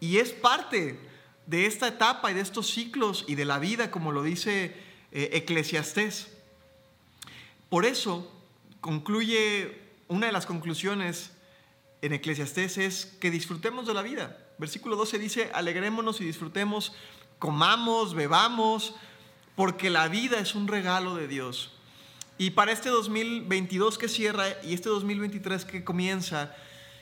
Y 0.00 0.18
es 0.18 0.30
parte 0.30 0.98
de 1.46 1.66
esta 1.66 1.88
etapa 1.88 2.30
y 2.30 2.34
de 2.34 2.40
estos 2.40 2.70
ciclos 2.70 3.24
y 3.28 3.34
de 3.34 3.44
la 3.44 3.58
vida, 3.58 3.90
como 3.90 4.12
lo 4.12 4.22
dice 4.22 4.76
eh, 5.16 5.30
Eclesiastés. 5.32 6.28
Por 7.70 7.86
eso 7.86 8.30
concluye 8.82 9.80
una 10.08 10.26
de 10.26 10.32
las 10.32 10.44
conclusiones 10.44 11.30
en 12.02 12.12
Eclesiastés 12.12 12.76
es 12.76 13.06
que 13.18 13.30
disfrutemos 13.30 13.86
de 13.86 13.94
la 13.94 14.02
vida. 14.02 14.36
Versículo 14.58 14.94
12 14.94 15.18
dice, 15.18 15.50
alegrémonos 15.54 16.20
y 16.20 16.24
disfrutemos, 16.26 16.92
comamos, 17.38 18.12
bebamos, 18.12 18.94
porque 19.54 19.88
la 19.88 20.08
vida 20.08 20.38
es 20.38 20.54
un 20.54 20.68
regalo 20.68 21.14
de 21.14 21.28
Dios. 21.28 21.72
Y 22.36 22.50
para 22.50 22.72
este 22.72 22.90
2022 22.90 23.96
que 23.96 24.08
cierra 24.08 24.44
y 24.62 24.74
este 24.74 24.90
2023 24.90 25.64
que 25.64 25.82
comienza, 25.82 26.54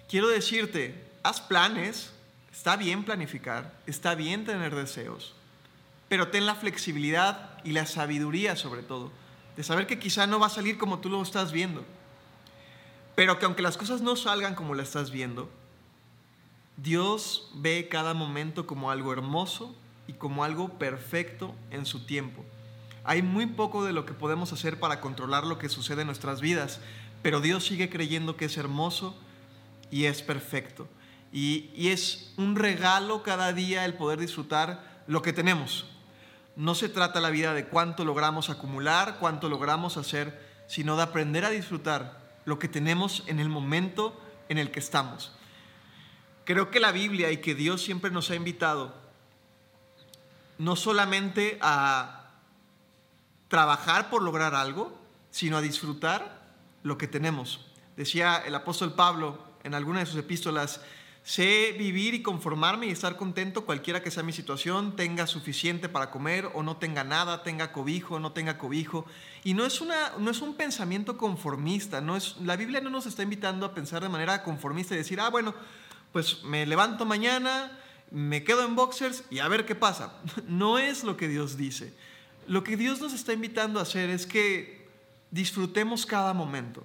quiero 0.09 0.29
decirte, 0.29 0.94
haz 1.24 1.40
planes, 1.40 2.12
está 2.53 2.77
bien 2.77 3.03
planificar, 3.03 3.77
está 3.88 4.14
bien 4.14 4.44
tener 4.44 4.72
deseos, 4.72 5.35
pero 6.14 6.29
ten 6.29 6.46
la 6.46 6.55
flexibilidad 6.55 7.59
y 7.64 7.72
la 7.72 7.87
sabiduría 7.87 8.55
sobre 8.55 8.85
todo, 8.85 9.11
de 9.57 9.64
saber 9.64 9.88
que 9.88 9.98
quizá 9.98 10.29
no 10.29 10.38
va 10.38 10.46
a 10.46 10.50
salir 10.50 10.79
como 10.79 11.00
tú 11.00 11.11
lo 11.11 11.20
estás 11.20 11.50
viendo 11.50 11.85
pero 13.14 13.38
que 13.38 13.46
aunque 13.46 13.62
las 13.62 13.77
cosas 13.77 14.00
no 14.00 14.16
salgan 14.16 14.55
como 14.55 14.74
la 14.74 14.83
estás 14.83 15.11
viendo, 15.11 15.50
Dios 16.77 17.50
ve 17.55 17.88
cada 17.88 18.14
momento 18.14 18.66
como 18.66 18.90
algo 18.90 19.12
hermoso 19.12 19.74
y 20.09 20.14
como 20.14 20.44
algo 20.44 20.79
perfecto 20.79 21.55
en 21.70 21.87
su 21.87 22.05
tiempo. 22.07 22.44
Hay 23.05 23.22
muy 23.22 23.46
poco 23.46 23.85
de 23.85 23.92
lo 23.92 24.07
que 24.07 24.14
podemos 24.14 24.53
hacer 24.53 24.81
para 24.81 25.00
controlar 25.00 25.44
lo 25.44 25.59
que 25.59 25.68
sucede 25.68 26.00
en 26.00 26.09
nuestras 26.09 26.40
vidas, 26.40 26.81
pero 27.22 27.40
Dios 27.40 27.64
sigue 27.64 27.88
creyendo 27.88 28.37
que 28.37 28.46
es 28.46 28.57
hermoso 28.57 29.16
y 29.90 30.07
es 30.07 30.22
perfecto. 30.22 30.88
Y, 31.33 31.70
y, 31.74 31.88
es 31.88 32.33
un 32.37 32.55
regalo 32.55 33.22
cada 33.22 33.53
día 33.53 33.85
el 33.85 33.94
poder 33.94 34.20
disfrutar 34.20 35.03
lo 35.09 35.20
que 35.20 35.33
tenemos. 35.33 35.87
No 36.57 36.75
se 36.75 36.88
trata 36.88 37.21
la 37.21 37.31
vida 37.31 37.55
de 37.55 37.67
cuánto 37.67 38.05
logramos 38.05 38.51
acumular, 38.51 39.17
cuánto 39.19 39.49
logramos 39.49 39.97
hacer, 39.97 40.40
sino 40.67 40.97
de 40.97 41.03
aprender 41.03 41.45
a 41.45 41.51
disfrutar 41.51 42.21
lo 42.45 42.59
que 42.59 42.69
tenemos 42.69 43.25
en 43.27 43.40
el 43.40 43.49
momento 43.49 44.21
en 44.49 44.59
el 44.59 44.71
que 44.71 44.81
estamos. 44.81 45.33
Creo 46.45 46.71
que 46.71 46.81
la 46.81 46.93
Biblia 46.93 47.31
y 47.33 47.38
que 47.38 47.55
Dios 47.55 47.83
siempre 47.83 48.11
nos 48.11 48.31
ha 48.31 48.35
invitado 48.35 48.95
no 50.59 50.77
solamente 50.77 51.59
a 51.61 52.31
trabajar 53.49 54.11
por 54.11 54.23
lograr 54.23 54.55
algo, 54.55 54.97
sino 55.31 55.57
a 55.57 55.62
disfrutar 55.62 56.45
lo 56.83 56.99
que 56.99 57.09
tenemos. 57.09 57.67
Decía 57.97 58.43
el 58.47 58.55
apóstol 58.55 58.95
Pablo 58.95 59.43
en 59.64 59.75
alguna 59.75 60.01
de 60.01 60.07
sus 60.07 60.17
epístolas, 60.17 60.81
Sé 61.25 61.75
vivir 61.79 62.13
y 62.13 62.21
conformarme 62.21 62.87
y 62.87 62.91
estar 62.91 63.17
contento 63.17 63.65
cualquiera 63.65 64.03
que 64.03 64.11
sea 64.11 64.23
mi 64.23 64.35
situación, 64.35 64.95
tenga 64.95 65.27
suficiente 65.27 65.89
para 65.89 66.11
comer 66.11 66.51
o 66.53 66.63
no 66.63 66.77
tenga 66.77 67.03
nada, 67.03 67.43
tenga 67.43 67.73
cobijo 67.73 68.17
o 68.17 68.21
no 68.21 68.33
tenga 68.33 68.59
cobijo. 68.59 69.07
Y 69.43 69.55
no 69.55 69.65
es, 69.65 69.81
una, 69.81 70.13
no 70.19 70.31
es 70.31 70.43
un 70.43 70.55
pensamiento 70.55 71.17
conformista, 71.17 72.03
no 72.03 72.15
es, 72.15 72.37
la 72.43 72.57
Biblia 72.57 72.83
no 72.83 72.91
nos 72.91 73.07
está 73.07 73.23
invitando 73.23 73.65
a 73.65 73.73
pensar 73.73 74.03
de 74.03 74.11
manera 74.11 74.43
conformista 74.43 74.93
y 74.93 74.99
decir, 74.99 75.19
ah, 75.19 75.31
bueno, 75.31 75.55
pues 76.13 76.45
me 76.45 76.67
levanto 76.67 77.07
mañana, 77.07 77.73
me 78.11 78.45
quedo 78.45 78.63
en 78.63 78.77
boxers 78.77 79.25
y 79.31 79.39
a 79.39 79.49
ver 79.49 79.65
qué 79.65 79.75
pasa. 79.75 80.21
No 80.47 80.79
es 80.79 81.05
lo 81.05 81.17
que 81.17 81.27
Dios 81.27 81.57
dice. 81.57 81.95
Lo 82.47 82.63
que 82.63 82.77
Dios 82.77 83.01
nos 83.01 83.15
está 83.15 83.33
invitando 83.33 83.81
a 83.81 83.85
hacer 83.85 84.11
es 84.11 84.27
que 84.27 84.87
disfrutemos 85.31 86.05
cada 86.05 86.35
momento 86.35 86.85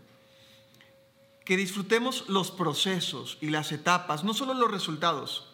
que 1.50 1.58
disfrutemos 1.58 2.26
los 2.28 2.52
procesos 2.52 3.40
y 3.42 3.50
las 3.50 3.72
etapas, 3.72 4.24
no 4.24 4.36
solo 4.36 4.54
los 4.54 4.70
resultados, 4.70 5.48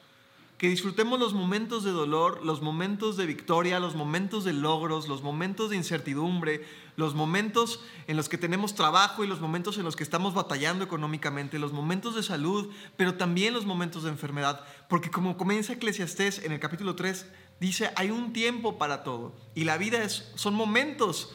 que 0.57 0.67
disfrutemos 0.67 1.17
los 1.17 1.33
momentos 1.33 1.85
de 1.85 1.91
dolor, 1.91 2.43
los 2.43 2.61
momentos 2.61 3.15
de 3.15 3.25
victoria, 3.25 3.79
los 3.79 3.95
momentos 3.95 4.43
de 4.43 4.51
logros, 4.51 5.07
los 5.07 5.23
momentos 5.23 5.69
de 5.69 5.77
incertidumbre, 5.77 6.65
los 6.97 7.15
momentos 7.15 7.79
en 8.07 8.17
los 8.17 8.27
que 8.27 8.37
tenemos 8.37 8.75
trabajo 8.75 9.23
y 9.23 9.27
los 9.27 9.39
momentos 9.39 9.77
en 9.77 9.85
los 9.85 9.95
que 9.95 10.03
estamos 10.03 10.33
batallando 10.33 10.83
económicamente, 10.83 11.59
los 11.59 11.71
momentos 11.71 12.13
de 12.13 12.23
salud, 12.23 12.69
pero 12.97 13.15
también 13.15 13.53
los 13.53 13.65
momentos 13.65 14.03
de 14.03 14.09
enfermedad, 14.09 14.65
porque 14.89 15.09
como 15.09 15.37
comienza 15.37 15.71
Eclesiastés 15.71 16.43
en 16.43 16.51
el 16.51 16.59
capítulo 16.59 16.97
3, 16.97 17.25
dice, 17.61 17.91
hay 17.95 18.11
un 18.11 18.33
tiempo 18.33 18.77
para 18.77 19.05
todo 19.05 19.33
y 19.55 19.63
la 19.63 19.77
vida 19.77 20.03
es, 20.03 20.29
son 20.35 20.55
momentos 20.55 21.31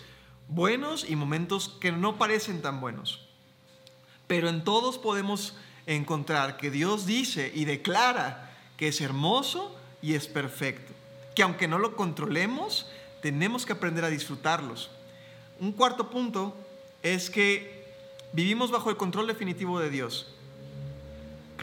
buenos 0.49 1.09
y 1.09 1.17
momentos 1.17 1.79
que 1.81 1.93
no 1.93 2.19
parecen 2.19 2.61
tan 2.61 2.83
buenos 2.83 3.30
pero 4.31 4.49
en 4.49 4.63
todos 4.63 4.97
podemos 4.97 5.57
encontrar 5.87 6.57
que 6.57 6.71
Dios 6.71 7.05
dice 7.05 7.51
y 7.53 7.65
declara 7.65 8.55
que 8.77 8.87
es 8.87 9.01
hermoso 9.01 9.77
y 10.01 10.15
es 10.15 10.29
perfecto, 10.29 10.93
que 11.35 11.43
aunque 11.43 11.67
no 11.67 11.81
lo 11.81 11.97
controlemos, 11.97 12.87
tenemos 13.23 13.67
que 13.67 13.73
aprender 13.73 14.05
a 14.05 14.09
disfrutarlos. 14.09 14.89
Un 15.59 15.73
cuarto 15.73 16.11
punto 16.11 16.55
es 17.03 17.29
que 17.29 17.93
vivimos 18.33 18.71
bajo 18.71 18.89
el 18.89 18.97
control 18.97 19.27
definitivo 19.27 19.81
de 19.81 19.91
Dios. 19.91 20.33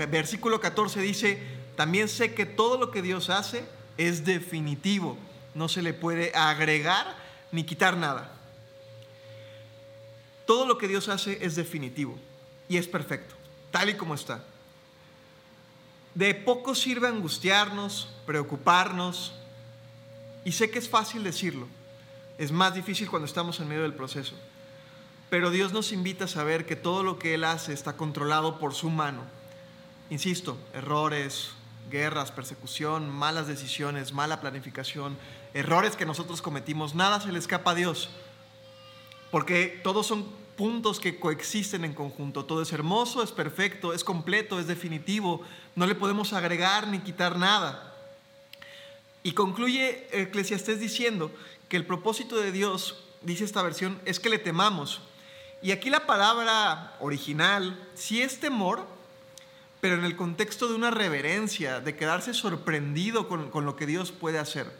Versículo 0.09 0.59
14 0.59 0.99
dice, 0.99 1.41
también 1.77 2.09
sé 2.09 2.33
que 2.33 2.45
todo 2.45 2.77
lo 2.77 2.91
que 2.91 3.01
Dios 3.01 3.29
hace 3.29 3.63
es 3.95 4.25
definitivo, 4.25 5.17
no 5.55 5.69
se 5.69 5.81
le 5.81 5.93
puede 5.93 6.33
agregar 6.35 7.15
ni 7.49 7.63
quitar 7.63 7.95
nada. 7.95 8.29
Todo 10.45 10.65
lo 10.65 10.77
que 10.77 10.89
Dios 10.89 11.07
hace 11.07 11.37
es 11.45 11.55
definitivo 11.55 12.19
y 12.69 12.77
es 12.77 12.87
perfecto, 12.87 13.35
tal 13.71 13.89
y 13.89 13.95
como 13.95 14.13
está. 14.15 14.43
De 16.15 16.33
poco 16.33 16.73
sirve 16.73 17.07
angustiarnos, 17.07 18.09
preocuparnos, 18.25 19.33
y 20.43 20.51
sé 20.53 20.69
que 20.69 20.79
es 20.79 20.89
fácil 20.89 21.23
decirlo, 21.23 21.67
es 22.37 22.51
más 22.51 22.73
difícil 22.73 23.09
cuando 23.09 23.25
estamos 23.25 23.59
en 23.59 23.67
medio 23.67 23.83
del 23.83 23.93
proceso, 23.93 24.35
pero 25.29 25.51
Dios 25.51 25.73
nos 25.73 25.91
invita 25.91 26.25
a 26.25 26.29
saber 26.29 26.65
que 26.65 26.75
todo 26.75 27.03
lo 27.03 27.19
que 27.19 27.33
Él 27.33 27.43
hace 27.43 27.73
está 27.73 27.97
controlado 27.97 28.59
por 28.59 28.73
su 28.73 28.89
mano. 28.89 29.23
Insisto, 30.09 30.57
errores, 30.73 31.49
guerras, 31.89 32.31
persecución, 32.31 33.09
malas 33.09 33.47
decisiones, 33.47 34.13
mala 34.13 34.39
planificación, 34.39 35.17
errores 35.53 35.95
que 35.95 36.05
nosotros 36.05 36.41
cometimos, 36.41 36.95
nada 36.95 37.19
se 37.19 37.31
le 37.31 37.39
escapa 37.39 37.71
a 37.71 37.75
Dios, 37.75 38.09
porque 39.31 39.79
todos 39.83 40.07
son 40.07 40.25
puntos 40.57 40.99
que 40.99 41.19
coexisten 41.19 41.85
en 41.85 41.93
conjunto. 41.93 42.43
Todo 42.43 42.63
es 42.63 42.73
hermoso, 42.73 43.23
es 43.23 43.31
perfecto, 43.31 43.93
es 43.93 44.03
completo, 44.03 44.59
es 44.59 44.67
definitivo. 44.67 45.43
No 45.75 45.85
le 45.85 45.95
podemos 45.95 46.33
agregar 46.33 46.87
ni 46.87 46.99
quitar 46.99 47.37
nada. 47.37 47.95
Y 49.23 49.31
concluye 49.31 50.07
Eclesiastés 50.11 50.79
diciendo 50.79 51.31
que 51.69 51.77
el 51.77 51.85
propósito 51.85 52.37
de 52.37 52.51
Dios, 52.51 53.03
dice 53.21 53.45
esta 53.45 53.61
versión, 53.61 54.01
es 54.05 54.19
que 54.19 54.29
le 54.29 54.39
temamos. 54.39 55.01
Y 55.61 55.71
aquí 55.71 55.89
la 55.89 56.05
palabra 56.05 56.95
original 56.99 57.79
sí 57.93 58.21
es 58.21 58.39
temor, 58.39 58.85
pero 59.79 59.95
en 59.95 60.05
el 60.05 60.15
contexto 60.15 60.67
de 60.67 60.73
una 60.73 60.91
reverencia, 60.91 61.81
de 61.81 61.95
quedarse 61.95 62.33
sorprendido 62.33 63.27
con, 63.27 63.65
lo 63.65 63.75
que 63.75 63.85
Dios 63.85 64.11
puede 64.11 64.39
hacer. 64.39 64.71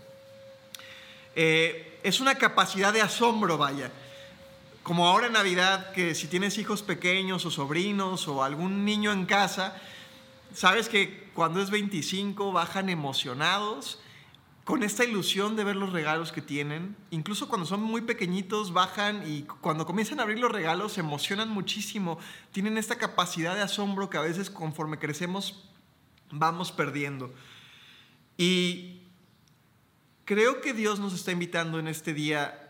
Eh, 1.36 2.00
es 2.02 2.20
una 2.20 2.36
capacidad 2.36 2.94
de 2.94 3.02
asombro, 3.02 3.60
vaya 3.60 3.92
como 4.88 5.06
ahora 5.06 5.28
en 5.28 5.34
Navidad, 5.34 5.92
que 5.92 6.16
si 6.16 6.28
tienes 6.28 6.58
hijos 6.58 6.82
pequeños 6.82 7.46
o 7.46 7.52
sobrinos 7.52 8.26
o 8.30 8.42
algún 8.42 8.86
niño 8.86 9.12
en 9.12 9.26
casa, 9.26 9.76
sabes 10.54 10.88
que 10.88 11.30
cuando 11.36 11.62
es 11.62 11.70
25 11.72 12.54
bajan 12.54 12.88
emocionados 12.88 14.00
con 14.64 14.84
esta 14.84 15.04
ilusión 15.04 15.58
de 15.58 15.66
ver 15.66 15.76
los 15.76 15.92
regalos 15.92 16.32
que 16.32 16.42
tienen. 16.42 16.96
Incluso 17.12 17.50
cuando 17.50 17.68
son 17.68 17.82
muy 17.82 18.00
pequeñitos, 18.00 18.72
bajan 18.72 19.30
y 19.30 19.42
cuando 19.42 19.86
comienzan 19.86 20.22
a 20.22 20.24
abrir 20.24 20.40
los 20.40 20.54
regalos 20.54 20.94
se 20.94 21.02
emocionan 21.02 21.50
muchísimo. 21.50 22.18
Tienen 22.54 22.78
esta 22.78 22.96
capacidad 22.96 23.56
de 23.56 23.64
asombro 23.64 24.10
que 24.10 24.18
a 24.18 24.22
veces 24.22 24.50
conforme 24.50 25.00
crecemos 25.00 25.66
vamos 26.32 26.72
perdiendo. 26.72 27.34
Y 28.38 29.02
creo 30.24 30.62
que 30.62 30.74
Dios 30.74 31.02
nos 31.02 31.14
está 31.14 31.34
invitando 31.34 31.78
en 31.78 31.90
este 31.90 32.14
día 32.14 32.67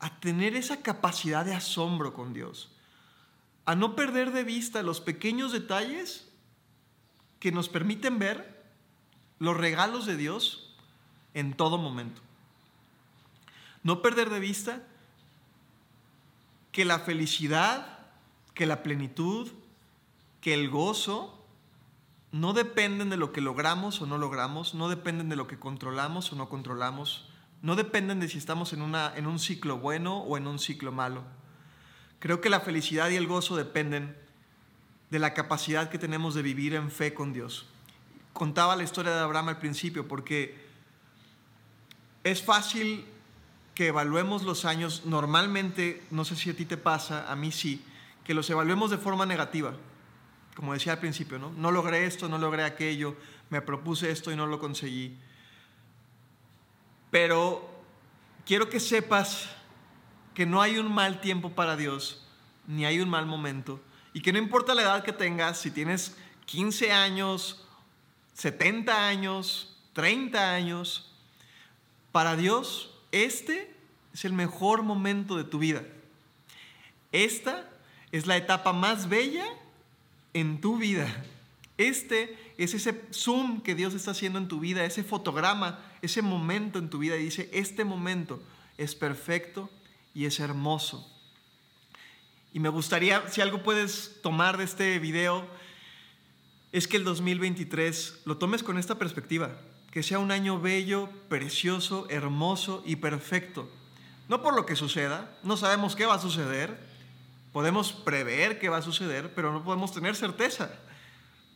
a 0.00 0.20
tener 0.20 0.54
esa 0.54 0.82
capacidad 0.82 1.44
de 1.44 1.54
asombro 1.54 2.14
con 2.14 2.32
Dios, 2.32 2.70
a 3.64 3.74
no 3.74 3.96
perder 3.96 4.32
de 4.32 4.44
vista 4.44 4.82
los 4.82 5.00
pequeños 5.00 5.52
detalles 5.52 6.28
que 7.40 7.52
nos 7.52 7.68
permiten 7.68 8.18
ver 8.18 8.64
los 9.38 9.56
regalos 9.56 10.06
de 10.06 10.16
Dios 10.16 10.74
en 11.34 11.54
todo 11.54 11.78
momento. 11.78 12.20
No 13.82 14.02
perder 14.02 14.30
de 14.30 14.40
vista 14.40 14.82
que 16.72 16.84
la 16.84 16.98
felicidad, 17.00 17.98
que 18.54 18.66
la 18.66 18.82
plenitud, 18.82 19.50
que 20.40 20.54
el 20.54 20.68
gozo 20.70 21.34
no 22.32 22.52
dependen 22.52 23.10
de 23.10 23.16
lo 23.16 23.32
que 23.32 23.40
logramos 23.40 24.00
o 24.00 24.06
no 24.06 24.18
logramos, 24.18 24.74
no 24.74 24.88
dependen 24.88 25.28
de 25.28 25.36
lo 25.36 25.46
que 25.46 25.58
controlamos 25.58 26.32
o 26.32 26.36
no 26.36 26.48
controlamos, 26.48 27.28
no 27.62 27.76
dependen 27.76 28.20
de 28.20 28.28
si 28.28 28.38
estamos 28.38 28.72
en, 28.72 28.82
una, 28.82 29.12
en 29.16 29.26
un 29.26 29.38
ciclo 29.38 29.78
bueno 29.78 30.18
o 30.18 30.36
en 30.36 30.46
un 30.46 30.58
ciclo 30.58 30.92
malo. 30.92 31.24
Creo 32.18 32.40
que 32.40 32.50
la 32.50 32.60
felicidad 32.60 33.10
y 33.10 33.16
el 33.16 33.26
gozo 33.26 33.56
dependen 33.56 34.16
de 35.10 35.18
la 35.18 35.34
capacidad 35.34 35.88
que 35.88 35.98
tenemos 35.98 36.34
de 36.34 36.42
vivir 36.42 36.74
en 36.74 36.90
fe 36.90 37.14
con 37.14 37.32
Dios. 37.32 37.66
Contaba 38.32 38.76
la 38.76 38.84
historia 38.84 39.12
de 39.12 39.20
Abraham 39.20 39.48
al 39.48 39.58
principio 39.58 40.06
porque 40.06 40.56
es 42.24 42.42
fácil 42.42 43.04
que 43.74 43.88
evaluemos 43.88 44.42
los 44.42 44.64
años, 44.64 45.02
normalmente, 45.04 46.02
no 46.10 46.24
sé 46.24 46.36
si 46.36 46.50
a 46.50 46.56
ti 46.56 46.64
te 46.64 46.76
pasa, 46.76 47.30
a 47.30 47.36
mí 47.36 47.52
sí, 47.52 47.84
que 48.24 48.34
los 48.34 48.50
evaluemos 48.50 48.90
de 48.90 48.98
forma 48.98 49.24
negativa 49.24 49.72
como 50.58 50.72
decía 50.72 50.94
al 50.94 50.98
principio, 50.98 51.38
¿no? 51.38 51.52
No 51.52 51.70
logré 51.70 52.04
esto, 52.04 52.28
no 52.28 52.36
logré 52.36 52.64
aquello, 52.64 53.14
me 53.48 53.62
propuse 53.62 54.10
esto 54.10 54.32
y 54.32 54.36
no 54.36 54.44
lo 54.44 54.58
conseguí. 54.58 55.16
Pero 57.10 57.68
quiero 58.44 58.68
que 58.68 58.80
sepas 58.80 59.48
que 60.34 60.46
no 60.46 60.62
hay 60.62 60.78
un 60.78 60.92
mal 60.92 61.20
tiempo 61.20 61.50
para 61.50 61.76
Dios, 61.76 62.26
ni 62.66 62.84
hay 62.84 63.00
un 63.00 63.08
mal 63.08 63.26
momento, 63.26 63.80
y 64.12 64.20
que 64.20 64.32
no 64.32 64.38
importa 64.38 64.74
la 64.74 64.82
edad 64.82 65.04
que 65.04 65.12
tengas, 65.12 65.58
si 65.58 65.70
tienes 65.70 66.16
15 66.46 66.92
años, 66.92 67.66
70 68.34 69.08
años, 69.08 69.76
30 69.94 70.52
años, 70.52 71.10
para 72.12 72.36
Dios 72.36 72.90
este 73.12 73.74
es 74.12 74.24
el 74.24 74.32
mejor 74.32 74.82
momento 74.82 75.36
de 75.36 75.44
tu 75.44 75.58
vida. 75.58 75.82
Esta 77.12 77.68
es 78.12 78.26
la 78.26 78.36
etapa 78.36 78.72
más 78.72 79.08
bella 79.08 79.46
en 80.34 80.60
tu 80.60 80.76
vida. 80.76 81.08
Este 81.78 82.36
es 82.58 82.74
ese 82.74 83.04
zoom 83.12 83.62
que 83.62 83.74
Dios 83.74 83.94
está 83.94 84.10
haciendo 84.10 84.38
en 84.38 84.48
tu 84.48 84.60
vida, 84.60 84.84
ese 84.84 85.04
fotograma, 85.04 85.78
ese 86.02 86.22
momento 86.22 86.78
en 86.78 86.90
tu 86.90 86.98
vida. 86.98 87.16
Y 87.16 87.24
dice, 87.24 87.48
este 87.52 87.84
momento 87.84 88.42
es 88.76 88.94
perfecto 88.94 89.70
y 90.12 90.26
es 90.26 90.40
hermoso. 90.40 91.10
Y 92.52 92.60
me 92.60 92.68
gustaría, 92.68 93.26
si 93.30 93.40
algo 93.40 93.62
puedes 93.62 94.20
tomar 94.22 94.58
de 94.58 94.64
este 94.64 94.98
video, 94.98 95.46
es 96.72 96.86
que 96.86 96.96
el 96.96 97.04
2023 97.04 98.22
lo 98.24 98.36
tomes 98.36 98.62
con 98.62 98.76
esta 98.76 98.98
perspectiva, 98.98 99.56
que 99.90 100.02
sea 100.02 100.18
un 100.18 100.32
año 100.32 100.60
bello, 100.60 101.08
precioso, 101.28 102.06
hermoso 102.10 102.82
y 102.84 102.96
perfecto. 102.96 103.70
No 104.28 104.42
por 104.42 104.54
lo 104.54 104.66
que 104.66 104.76
suceda, 104.76 105.38
no 105.42 105.56
sabemos 105.56 105.96
qué 105.96 106.04
va 106.04 106.14
a 106.14 106.20
suceder, 106.20 106.88
Podemos 107.52 107.92
prever 107.92 108.58
qué 108.58 108.68
va 108.68 108.78
a 108.78 108.82
suceder, 108.82 109.32
pero 109.34 109.52
no 109.52 109.64
podemos 109.64 109.92
tener 109.92 110.14
certeza. 110.14 110.70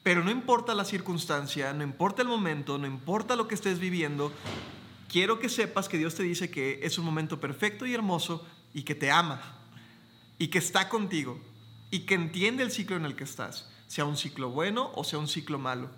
Pero 0.02 0.24
no 0.24 0.30
importa 0.30 0.74
la 0.74 0.84
circunstancia, 0.84 1.72
no 1.72 1.84
importa 1.84 2.22
el 2.22 2.28
momento, 2.28 2.78
no 2.78 2.86
importa 2.86 3.36
lo 3.36 3.46
que 3.46 3.54
estés 3.54 3.78
viviendo, 3.78 4.32
quiero 5.08 5.38
que 5.38 5.48
sepas 5.48 5.88
que 5.88 5.98
Dios 5.98 6.14
te 6.14 6.22
dice 6.22 6.50
que 6.50 6.80
es 6.82 6.98
un 6.98 7.04
momento 7.04 7.40
perfecto 7.40 7.86
y 7.86 7.94
hermoso 7.94 8.46
y 8.74 8.82
que 8.82 8.94
te 8.94 9.10
ama 9.10 9.40
y 10.38 10.48
que 10.48 10.58
está 10.58 10.88
contigo 10.88 11.38
y 11.90 12.00
que 12.00 12.14
entiende 12.14 12.64
el 12.64 12.72
ciclo 12.72 12.96
en 12.96 13.04
el 13.04 13.14
que 13.14 13.24
estás, 13.24 13.70
sea 13.86 14.04
un 14.04 14.16
ciclo 14.16 14.50
bueno 14.50 14.90
o 14.94 15.04
sea 15.04 15.18
un 15.18 15.28
ciclo 15.28 15.58
malo. 15.58 15.88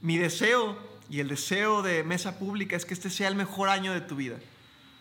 Mi 0.00 0.16
deseo 0.16 0.78
y 1.10 1.20
el 1.20 1.28
deseo 1.28 1.82
de 1.82 2.04
Mesa 2.04 2.38
Pública 2.38 2.76
es 2.76 2.86
que 2.86 2.94
este 2.94 3.10
sea 3.10 3.28
el 3.28 3.34
mejor 3.34 3.68
año 3.68 3.92
de 3.92 4.00
tu 4.00 4.16
vida, 4.16 4.38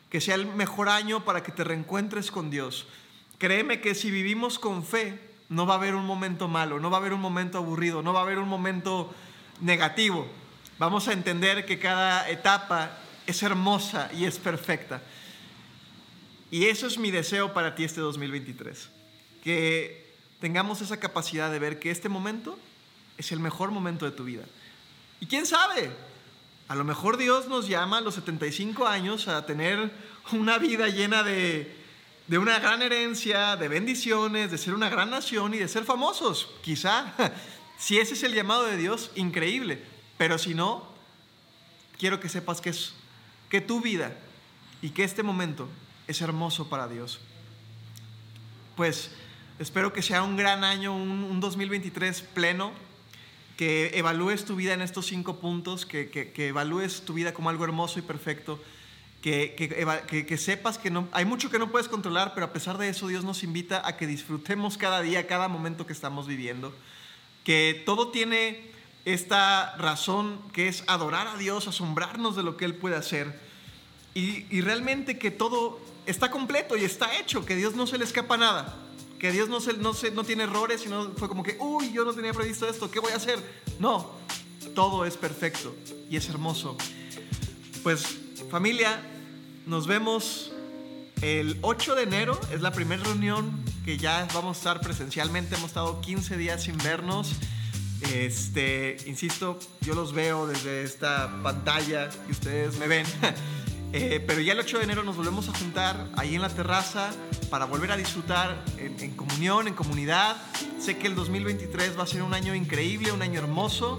que 0.09 0.19
sea 0.19 0.35
el 0.35 0.45
mejor 0.45 0.89
año 0.89 1.23
para 1.23 1.41
que 1.41 1.51
te 1.51 1.63
reencuentres 1.63 2.31
con 2.31 2.49
Dios, 2.49 2.87
Créeme 3.37 3.81
que 3.81 3.95
si 3.95 4.11
vivimos 4.11 4.59
con 4.59 4.83
fe, 4.83 5.19
no 5.49 5.65
va 5.65 5.75
a 5.75 5.77
haber 5.77 5.95
un 5.95 6.05
momento 6.05 6.47
malo, 6.47 6.79
no 6.79 6.89
va 6.89 6.97
a 6.97 6.99
haber 6.99 7.13
un 7.13 7.21
momento 7.21 7.57
aburrido, 7.57 8.01
no 8.01 8.13
va 8.13 8.19
a 8.19 8.23
haber 8.23 8.39
un 8.39 8.49
momento 8.49 9.13
negativo. 9.61 10.27
Vamos 10.77 11.07
a 11.07 11.13
entender 11.13 11.65
que 11.65 11.79
cada 11.79 12.29
etapa 12.29 12.97
es 13.27 13.41
hermosa 13.43 14.09
y 14.13 14.25
es 14.25 14.37
perfecta. 14.37 15.01
Y 16.51 16.65
eso 16.65 16.87
es 16.87 16.97
mi 16.97 17.11
deseo 17.11 17.53
para 17.53 17.75
ti 17.75 17.83
este 17.83 18.01
2023. 18.01 18.89
Que 19.43 20.13
tengamos 20.39 20.81
esa 20.81 20.99
capacidad 20.99 21.51
de 21.51 21.59
ver 21.59 21.79
que 21.79 21.91
este 21.91 22.09
momento 22.09 22.57
es 23.17 23.31
el 23.31 23.39
mejor 23.39 23.71
momento 23.71 24.05
de 24.05 24.11
tu 24.11 24.23
vida. 24.23 24.43
Y 25.19 25.27
quién 25.27 25.45
sabe, 25.45 25.91
a 26.67 26.75
lo 26.75 26.83
mejor 26.83 27.17
Dios 27.17 27.47
nos 27.47 27.67
llama 27.67 27.99
a 27.99 28.01
los 28.01 28.15
75 28.15 28.87
años 28.87 29.27
a 29.27 29.45
tener 29.45 29.91
una 30.33 30.57
vida 30.57 30.87
llena 30.87 31.23
de 31.23 31.84
de 32.27 32.37
una 32.37 32.59
gran 32.59 32.81
herencia, 32.81 33.55
de 33.55 33.67
bendiciones, 33.67 34.49
de 34.49 34.57
ser 34.57 34.73
una 34.73 34.89
gran 34.89 35.11
nación 35.11 35.53
y 35.53 35.57
de 35.57 35.67
ser 35.67 35.85
famosos. 35.85 36.49
Quizá, 36.63 37.13
si 37.77 37.99
ese 37.99 38.15
es 38.15 38.23
el 38.23 38.33
llamado 38.33 38.65
de 38.65 38.77
Dios, 38.77 39.11
increíble. 39.15 39.81
Pero 40.17 40.37
si 40.37 40.53
no, 40.55 40.87
quiero 41.99 42.19
que 42.19 42.29
sepas 42.29 42.61
que, 42.61 42.71
es, 42.71 42.93
que 43.49 43.61
tu 43.61 43.81
vida 43.81 44.17
y 44.81 44.89
que 44.89 45.03
este 45.03 45.23
momento 45.23 45.69
es 46.07 46.21
hermoso 46.21 46.67
para 46.67 46.87
Dios. 46.87 47.19
Pues 48.75 49.11
espero 49.59 49.93
que 49.93 50.01
sea 50.01 50.23
un 50.23 50.35
gran 50.35 50.63
año, 50.63 50.95
un, 50.95 51.23
un 51.23 51.39
2023 51.39 52.21
pleno, 52.21 52.71
que 53.55 53.91
evalúes 53.93 54.45
tu 54.45 54.55
vida 54.55 54.73
en 54.73 54.81
estos 54.81 55.05
cinco 55.05 55.39
puntos, 55.39 55.85
que, 55.85 56.09
que, 56.09 56.31
que 56.31 56.47
evalúes 56.47 57.05
tu 57.05 57.13
vida 57.13 57.33
como 57.33 57.49
algo 57.49 57.63
hermoso 57.63 57.99
y 57.99 58.01
perfecto 58.01 58.59
que, 59.25 60.25
que, 60.27 60.37
sepas 60.37 60.77
que 60.77 60.91
no, 60.91 61.07
hay 61.11 61.25
mucho 61.25 61.49
que 61.49 61.57
no 61.57 61.71
puedes 61.71 61.87
controlar, 61.87 62.35
pero 62.35 62.45
a 62.45 62.53
pesar 62.53 62.77
de 62.77 62.89
eso 62.89 63.07
Dios 63.07 63.23
nos 63.23 63.41
invita 63.41 63.81
a 63.83 63.97
que 63.97 64.05
disfrutemos 64.05 64.77
cada 64.77 65.01
día, 65.01 65.25
cada 65.25 65.47
momento 65.47 65.87
que 65.87 65.93
estamos 65.93 66.27
viviendo, 66.27 66.71
que 67.43 67.81
todo 67.87 68.09
tiene 68.09 68.69
esta 69.03 69.75
razón 69.77 70.39
que 70.53 70.67
es 70.67 70.83
adorar 70.85 71.25
a 71.25 71.37
Dios, 71.37 71.67
asombrarnos 71.67 72.35
de 72.35 72.43
lo 72.43 72.55
que 72.55 72.65
Él 72.65 72.75
puede 72.75 72.97
hacer 72.97 73.41
y, 74.13 74.45
y 74.55 74.61
realmente 74.61 75.17
que 75.17 75.31
todo 75.31 75.79
está 76.05 76.29
completo 76.29 76.77
y 76.77 76.83
está 76.83 77.17
hecho, 77.17 77.45
que 77.45 77.55
Dios 77.55 77.73
no 77.73 77.87
se 77.87 77.97
le 77.97 78.03
escapa 78.03 78.37
nada, 78.37 78.77
que 79.17 79.31
Dios 79.31 79.49
no, 79.49 79.59
se, 79.59 79.73
no, 79.73 79.95
se, 79.95 80.11
no 80.11 80.23
tiene 80.23 80.43
errores, 80.43 80.81
sino 80.81 81.13
fue 81.13 81.27
como 81.27 81.41
que, 81.41 81.57
uy, 81.59 81.91
yo 81.91 82.05
no 82.05 82.13
tenía 82.13 82.31
previsto 82.31 82.69
esto, 82.69 82.91
¿qué 82.91 82.99
voy 82.99 83.11
a 83.11 83.15
hacer? 83.15 83.39
No, 83.79 84.11
todo 84.75 85.03
es 85.03 85.17
perfecto 85.17 85.75
y 86.11 86.15
es 86.15 86.29
hermoso. 86.29 86.77
Pues 87.81 88.19
familia, 88.51 89.01
nos 89.65 89.87
vemos 89.87 90.51
el 91.21 91.57
8 91.61 91.95
de 91.95 92.03
enero, 92.03 92.39
es 92.51 92.61
la 92.61 92.71
primera 92.71 93.03
reunión 93.03 93.63
que 93.83 93.97
ya 93.97 94.27
vamos 94.33 94.57
a 94.57 94.59
estar 94.59 94.81
presencialmente. 94.81 95.55
Hemos 95.55 95.69
estado 95.69 96.01
15 96.01 96.37
días 96.37 96.63
sin 96.63 96.77
vernos. 96.77 97.33
Este, 98.13 98.97
insisto, 99.05 99.59
yo 99.81 99.95
los 99.95 100.13
veo 100.13 100.47
desde 100.47 100.83
esta 100.83 101.31
pantalla 101.41 102.09
y 102.27 102.31
ustedes 102.31 102.77
me 102.77 102.87
ven. 102.87 103.05
Eh, 103.97 104.21
pero 104.27 104.41
ya 104.41 104.51
el 104.51 104.59
8 104.59 104.79
de 104.79 104.83
enero 104.83 105.03
nos 105.03 105.15
volvemos 105.15 105.47
a 105.47 105.57
juntar 105.57 106.09
ahí 106.17 106.35
en 106.35 106.41
la 106.41 106.49
terraza 106.49 107.11
para 107.49 107.63
volver 107.63 107.93
a 107.93 107.95
disfrutar 107.95 108.61
en, 108.77 109.11
comunión, 109.11 109.69
en 109.69 109.73
comunidad. 109.73 110.35
Sé 110.81 110.97
que 110.97 111.07
el 111.07 111.15
2023 111.15 111.97
va 111.97 112.03
a 112.03 112.07
ser 112.07 112.21
un 112.21 112.33
año 112.33 112.53
increíble, 112.53 113.13
un 113.13 113.21
año 113.21 113.39
hermoso. 113.39 113.97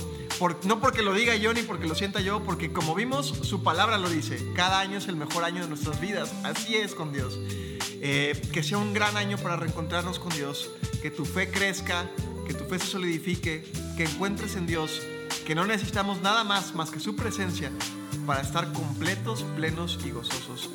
No 0.65 0.81
porque 0.81 1.03
lo 1.03 1.15
diga 1.15 1.35
yo 1.37 1.53
ni 1.55 1.63
porque 1.63 1.87
lo 1.87 1.95
sienta 1.95 2.21
yo, 2.21 2.43
porque 2.43 2.73
como 2.73 2.95
vimos, 2.95 3.27
su 3.27 3.63
palabra 3.63 3.99
lo 3.99 4.09
dice. 4.09 4.39
Cada 4.55 4.81
año 4.81 4.99
es 4.99 5.09
el 5.09 5.17
mejor 5.17 5.45
año 5.45 5.63
de 5.63 5.69
nuestras 5.69 6.01
vidas. 6.01 6.33
Así 6.45 6.77
es 6.77 6.95
con 6.95 7.13
Dios. 7.13 7.39
Eh, 8.01 8.41
que 8.53 8.63
sea 8.63 8.79
un 8.79 8.93
gran 8.93 9.17
año 9.17 9.39
para 9.39 9.57
reencontrarnos 9.57 10.19
con 10.19 10.33
Dios. 10.33 10.71
Que 11.03 11.11
tu 11.11 11.25
fe 11.25 11.51
crezca, 11.51 12.09
que 12.47 12.55
tu 12.55 12.65
fe 12.65 12.79
se 12.79 12.87
solidifique, 12.87 13.65
que 13.97 14.05
encuentres 14.05 14.57
en 14.57 14.67
Dios 14.67 15.01
que 15.47 15.55
no 15.55 15.65
necesitamos 15.65 16.21
nada 16.23 16.43
más 16.43 16.75
más 16.75 16.91
que 16.91 16.99
su 16.99 17.15
presencia 17.15 17.71
para 18.27 18.41
estar 18.41 18.73
completos, 18.73 19.45
plenos 19.55 19.97
y 20.05 20.11
gozosos. 20.11 20.71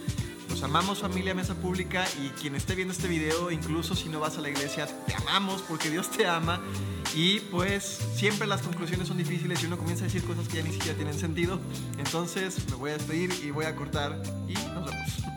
Los 0.50 0.64
amamos 0.64 1.00
familia 1.00 1.36
Mesa 1.36 1.56
Pública 1.56 2.06
y 2.24 2.30
quien 2.30 2.56
esté 2.56 2.76
viendo 2.76 2.94
este 2.94 3.10
video, 3.10 3.52
incluso 3.52 3.96
si 3.96 4.08
no 4.08 4.22
vas 4.22 4.38
a 4.38 4.42
la 4.42 4.50
iglesia, 4.50 4.88
te 5.06 5.14
amamos 5.14 5.62
porque 5.64 5.90
Dios 5.90 6.10
te 6.10 6.26
ama 6.26 6.62
Y 7.16 7.40
pues 7.40 8.00
siempre 8.16 8.48
las 8.48 8.62
conclusiones 8.62 9.08
son 9.08 9.18
difíciles 9.18 9.62
y 9.64 9.66
uno 9.66 9.78
comienza 9.78 10.04
a 10.04 10.08
decir 10.08 10.24
cosas 10.24 10.48
que 10.48 10.58
ya 10.58 10.64
ni 10.64 10.72
siquiera 10.72 10.96
tienen 10.96 11.14
sentido. 11.14 11.60
Entonces 11.98 12.58
me 12.70 12.76
voy 12.76 12.92
a 12.92 12.94
despedir 12.94 13.32
y 13.44 13.52
voy 13.52 13.66
a 13.66 13.76
cortar 13.76 14.22
y 14.48 14.54
nos 14.54 14.86
vemos. 14.86 15.31